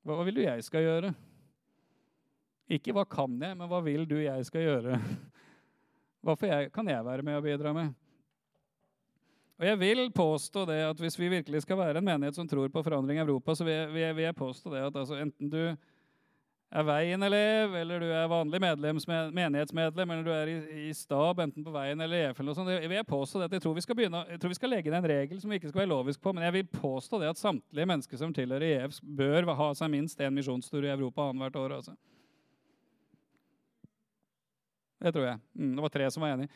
[0.03, 1.13] Hva, hva vil du jeg skal gjøre?
[2.75, 4.99] Ikke hva kan jeg, men hva vil du jeg skal gjøre?
[6.25, 7.93] Hva jeg, kan jeg være med og bidra med?
[9.57, 12.67] Og jeg vil påstå det at Hvis vi virkelig skal være en menighet som tror
[12.73, 15.61] på forandring i Europa, så vil jeg, vil jeg påstå det at altså, enten du
[16.67, 20.55] er Veien-elev, eller du er vanlig menighetsmedlem, eller du er i,
[20.89, 23.55] i, stab, enten på Veien eller EF, eller noe sånt, jeg vil påstå det at
[23.55, 25.85] jeg tror, begynne, jeg tror vi skal legge inn en regel som vi ikke skal
[25.85, 29.47] være lovisk på, men jeg vil påstå det at samtlige mennesker som tilhører EF, bør
[29.55, 31.79] ha seg minst én misjonstur i Europa annethvert år.
[31.79, 31.95] altså.
[34.99, 35.39] Det tror jeg.
[35.55, 36.49] Mm, det var tre som var enig.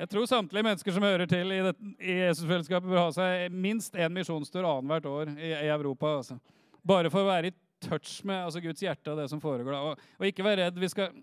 [0.00, 3.96] Jeg tror samtlige mennesker som hører til i, det, i Jesusfellesskapet, bør ha seg minst
[3.98, 6.16] én misjonstur annethvert år i, i Europa.
[6.22, 6.38] Altså.
[6.86, 9.72] Bare for å være i touch med altså, Guds hjerte og det som foregår.
[9.72, 10.78] Og, og, ikke være redd.
[10.80, 11.14] Vi skal,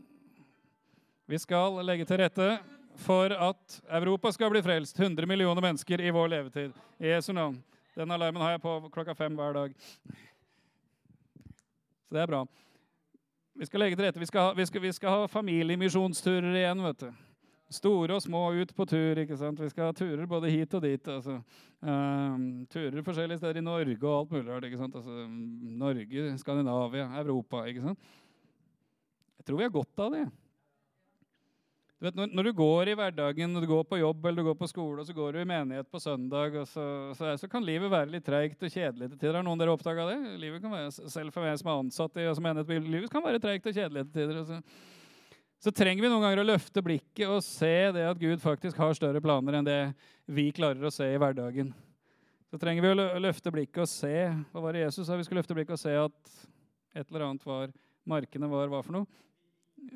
[1.28, 2.50] vi skal legge til rette
[2.98, 5.00] for at Europa skal bli frelst.
[5.00, 6.78] 100 millioner mennesker i vår levetid.
[7.00, 7.60] I Jesu navn.
[7.98, 9.78] Den alarmen har jeg på klokka fem hver dag.
[12.08, 12.44] Så det er bra.
[13.58, 14.20] Vi skal legge til rette.
[14.22, 16.84] Vi skal, vi vi skal ha familiemisjonsturer igjen.
[16.84, 17.27] vet du.
[17.68, 19.20] Store og små ut på tur.
[19.20, 19.60] ikke sant?
[19.60, 21.08] Vi skal ha turer både hit og dit.
[21.08, 21.42] altså.
[21.82, 24.68] Um, turer forskjellige steder i Norge og alt mulig rart.
[24.88, 25.28] Altså,
[25.84, 27.66] Norge, Skandinavia, Europa.
[27.68, 28.00] ikke sant?
[29.38, 30.26] Jeg tror vi har godt av det.
[31.98, 34.48] Du vet, når, når, du går i hverdagen, når du går på jobb eller du
[34.52, 36.84] går på skole, og så går du i menighet på søndag, og så,
[37.18, 39.40] så, så kan livet være litt treigt og kjedelig til tider.
[39.40, 40.20] Har noen dere oppdaga det?
[40.44, 43.42] Livet kan være, Selv for meg som er ansatt i altså menighet, livet kan være
[43.42, 44.44] treigt og kjedelig til tider.
[44.44, 44.62] Altså
[45.64, 48.94] så trenger vi noen ganger å løfte blikket og se det at Gud faktisk har
[48.98, 49.82] større planer enn det
[50.30, 51.72] vi klarer å se i hverdagen.
[52.48, 54.14] Så trenger vi å løfte blikket og se
[54.54, 55.18] Hva var det Jesus sa?
[55.20, 56.38] Vi skulle løfte blikket og se at
[56.96, 57.74] et eller annet var
[58.08, 59.08] Markene var hva for noe?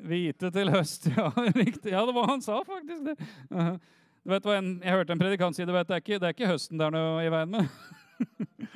[0.04, 1.08] Hvite til høst.
[1.16, 1.94] Ja, riktig.
[1.94, 3.16] Ja, det var han sa faktisk det.
[4.22, 6.28] Du vet hva en, Jeg hørte en predikant si det, vet, det, er ikke, det
[6.28, 7.70] er ikke høsten det er noe i veien med.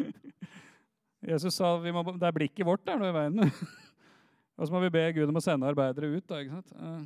[1.33, 3.61] Jesus sa må, det er blikket vårt det er noe i veien med.
[4.57, 6.25] Og så må vi be Gud om å sende arbeidere ut.
[6.29, 6.73] da, ikke sant?
[6.81, 7.05] Uh,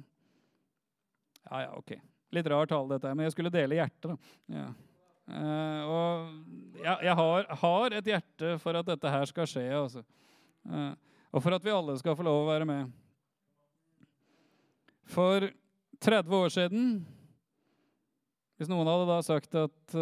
[1.48, 1.96] ja, ja, ok.
[2.36, 4.12] Litt rar tale, dette, her, men jeg skulle dele hjertet.
[4.12, 4.34] da.
[4.54, 4.68] Ja.
[5.30, 9.66] Uh, og jeg, jeg har, har, et hjerte for at dette her skal skje.
[9.74, 10.04] Altså.
[10.66, 10.92] Uh,
[11.30, 12.94] og for at vi alle skal få lov å være med.
[15.10, 15.48] For
[16.06, 16.84] 30 år siden
[18.54, 19.96] Hvis noen hadde da sagt at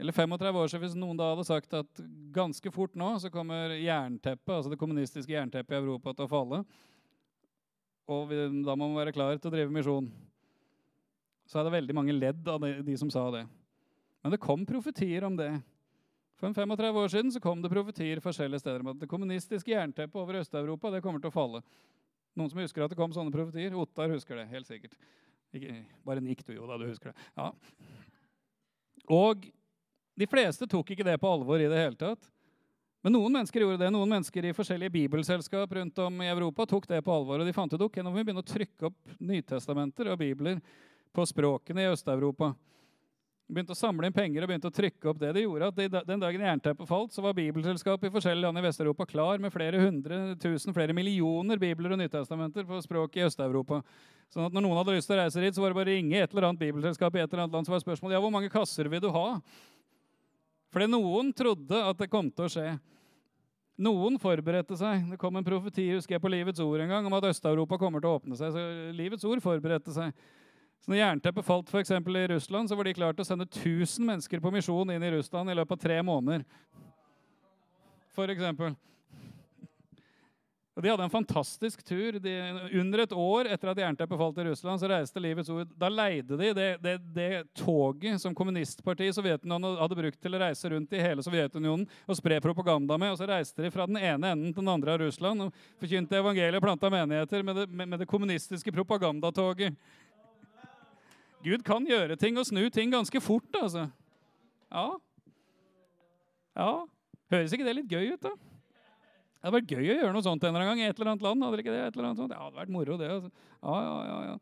[0.00, 3.74] eller 35 år siden hvis noen da hadde sagt at ganske fort nå så kommer
[3.76, 6.62] jernteppet, altså det kommunistiske jernteppet i Europa til å falle.
[8.10, 10.08] Og vi, da må man være klar til å drive misjon.
[11.46, 13.44] Så er det veldig mange ledd av de, de, som sa det.
[14.24, 15.50] Men det kom profetier om det.
[16.40, 19.70] For en 35 år siden så kom det profetier forskjellige steder om at det kommunistiske
[19.70, 21.62] jernteppet over Øst-Europa det kommer til å falle.
[22.38, 23.76] Noen som husker at det kom sånne profetier?
[23.76, 24.96] Ottar husker det, helt sikkert.
[25.52, 27.26] Ikke, bare nikk du, jo da, du husker det.
[27.36, 27.50] Ja.
[29.12, 29.44] Og
[30.18, 32.28] de fleste tok ikke det på alvor i det hele tatt.
[33.02, 33.90] Men noen mennesker gjorde det.
[33.90, 37.42] Noen mennesker i forskjellige bibelselskap rundt om i Europa tok det på alvor.
[37.42, 40.60] Og de fant ut ok, nå må vi begynne å trykke opp Nytestamenter og bibler
[41.12, 42.52] på språkene i Øst-Europa.
[43.52, 45.32] Begynte å samle inn penger og begynte å trykke opp det.
[45.34, 49.08] Det gjorde at Den dagen jernteppet falt, så var bibelselskapet i forskjellige land i Vest-Europa
[49.10, 53.82] klar med flere hundre tusen, flere millioner bibler og Nytestamenter på språk i Øst-Europa.
[54.32, 55.98] Sånn at når noen hadde lyst til å reise dit, så var det bare å
[55.98, 58.32] ringe et eller annet bibelselskap i et eller annet land, så var spørsmålet ja, hvor
[58.32, 59.26] mange kasser vil du ha?
[60.72, 62.68] Fordi noen trodde at det kom til å skje.
[63.82, 65.08] Noen forberedte seg.
[65.12, 68.02] Det kom en profeti husker jeg, på Livets ord en gang, om at Øst-Europa kommer
[68.02, 68.54] til å åpne seg.
[68.54, 70.14] Så Livets ord forberedte seg.
[70.82, 74.06] Så når jernteppet falt for i Russland, så var de klart til å sende 1000
[74.06, 76.42] mennesker på misjon inn i Russland i løpet av tre måneder.
[78.12, 78.74] For eksempel.
[80.72, 82.16] Og De hadde en fantastisk tur.
[82.22, 82.32] De,
[82.80, 85.72] under et år etter at jernteppet falt i Russland, så reiste Livets Ord.
[85.76, 90.40] Da leide de det, det, det toget som kommunistpartiet i Sovjetunionen hadde brukt til å
[90.40, 93.12] reise rundt i hele Sovjetunionen og spre propaganda med.
[93.12, 96.22] Og så reiste de fra den ene enden til den andre av Russland og forkynte
[96.22, 99.76] evangeliet og planta menigheter med det, med, med det kommunistiske propagandatoget.
[101.42, 103.90] Gud kan gjøre ting og snu ting ganske fort, altså.
[104.72, 104.86] Ja.
[106.56, 106.72] Ja.
[107.32, 108.32] Høres ikke det litt gøy ut, da?
[109.42, 111.08] Det hadde vært gøy å gjøre noe sånt en eller annen gang i et eller
[111.10, 111.42] annet land.
[111.42, 111.78] hadde ikke det?
[111.82, 112.30] Et eller annet sånt?
[112.30, 113.08] Det hadde vært moro, det.
[113.10, 113.30] Altså.
[113.58, 114.36] Ja, ja, ja, ja.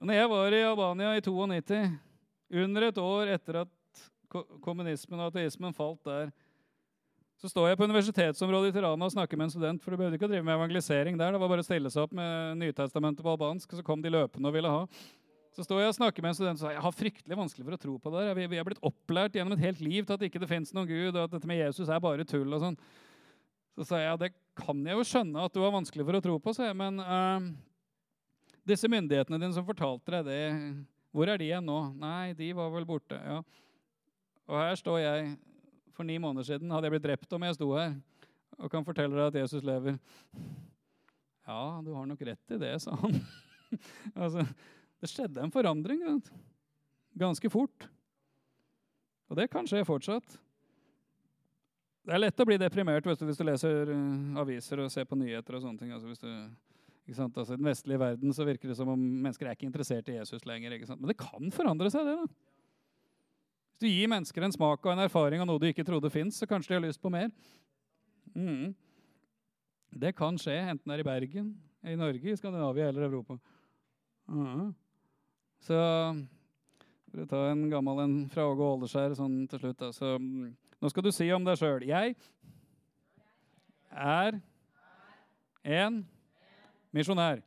[0.00, 1.80] Når jeg var i Albania i 92,
[2.64, 4.04] under et år etter at
[4.64, 6.32] kommunismen og ateismen falt der,
[7.40, 9.80] Så står jeg på universitetsområdet i Tirana og snakker med en student.
[9.80, 11.32] For du behøvde ikke å drive med evangelisering der.
[11.32, 14.12] Det var bare å stille seg opp med Nytestamentet på albansk, og så kom de
[14.12, 14.82] løpende og ville ha.
[15.56, 17.76] Så står jeg og snakker med en student og sier jeg har fryktelig vanskelig for
[17.76, 18.26] å tro på det.
[18.28, 18.42] der.
[18.44, 21.14] Vi, er blitt opplært gjennom et helt liv til at det ikke fins noen Gud,
[21.14, 22.52] og at dette med Jesus er bare tull.
[22.52, 22.76] og sånn.
[23.78, 26.22] Så sa jeg ja, det kan jeg jo skjønne at du har vanskelig for å
[26.24, 27.50] tro på, jeg, men uh,
[28.66, 30.42] disse myndighetene dine som fortalte deg det,
[31.14, 31.78] hvor er de igjen nå?
[31.98, 33.18] Nei, de var vel borte.
[33.18, 33.40] ja.
[34.50, 35.30] Og her står jeg.
[35.94, 37.92] For ni måneder siden hadde jeg blitt drept om jeg sto her
[38.60, 39.96] og kan fortelle deg at Jesus lever.
[41.46, 43.16] Ja, du har nok rett i det, sa han.
[44.22, 44.44] altså,
[45.00, 46.02] det skjedde en forandring
[47.18, 47.88] ganske fort.
[49.30, 50.36] Og det kan skje fortsatt.
[52.10, 55.14] Det er lett å bli deprimert du, hvis du leser uh, aviser og ser på
[55.14, 55.54] nyheter.
[55.54, 55.92] og sånne ting.
[55.94, 56.16] Altså, du,
[57.06, 60.16] altså, I den vestlige verden så virker det som om mennesker er ikke interessert i
[60.16, 60.74] Jesus lenger.
[60.90, 62.16] Men det kan forandre seg, det.
[62.18, 63.28] da.
[63.70, 66.40] Hvis du gir mennesker en smak og en erfaring av noe de ikke trodde fins,
[66.42, 67.30] så kanskje de har lyst på mer.
[68.34, 68.72] Mm.
[70.02, 71.52] Det kan skje, enten det er i Bergen,
[71.86, 73.38] i Norge, i Skandinavia eller Europa.
[74.26, 74.72] Mm.
[75.62, 75.78] Så
[77.06, 79.78] for å ta en gammel en fra Åge Åleskjær sånn til slutt.
[79.78, 79.92] Da.
[79.94, 80.16] Så,
[80.80, 81.84] nå skal du si om deg sjøl.
[81.86, 82.14] Jeg
[83.90, 84.40] er
[85.64, 86.00] en
[86.92, 87.42] misjonær.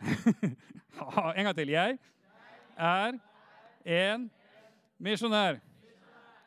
[1.36, 1.68] en gang til.
[1.68, 1.98] Jeg
[2.76, 3.18] er
[3.84, 4.30] en
[4.98, 5.58] Misjonær.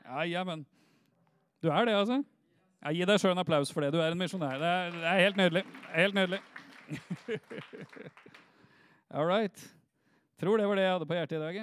[0.05, 0.65] Ja, ja, men
[1.61, 2.23] Du er det, altså?
[2.81, 3.91] Ja, gi deg sjøl en applaus for det.
[3.93, 4.55] Du er en misjonær.
[4.57, 5.63] Det, det, er helt nydelig.
[5.93, 6.39] Helt nydelig.
[9.13, 9.65] All right.
[10.39, 11.59] Tror det var det jeg hadde på hjertet i dag.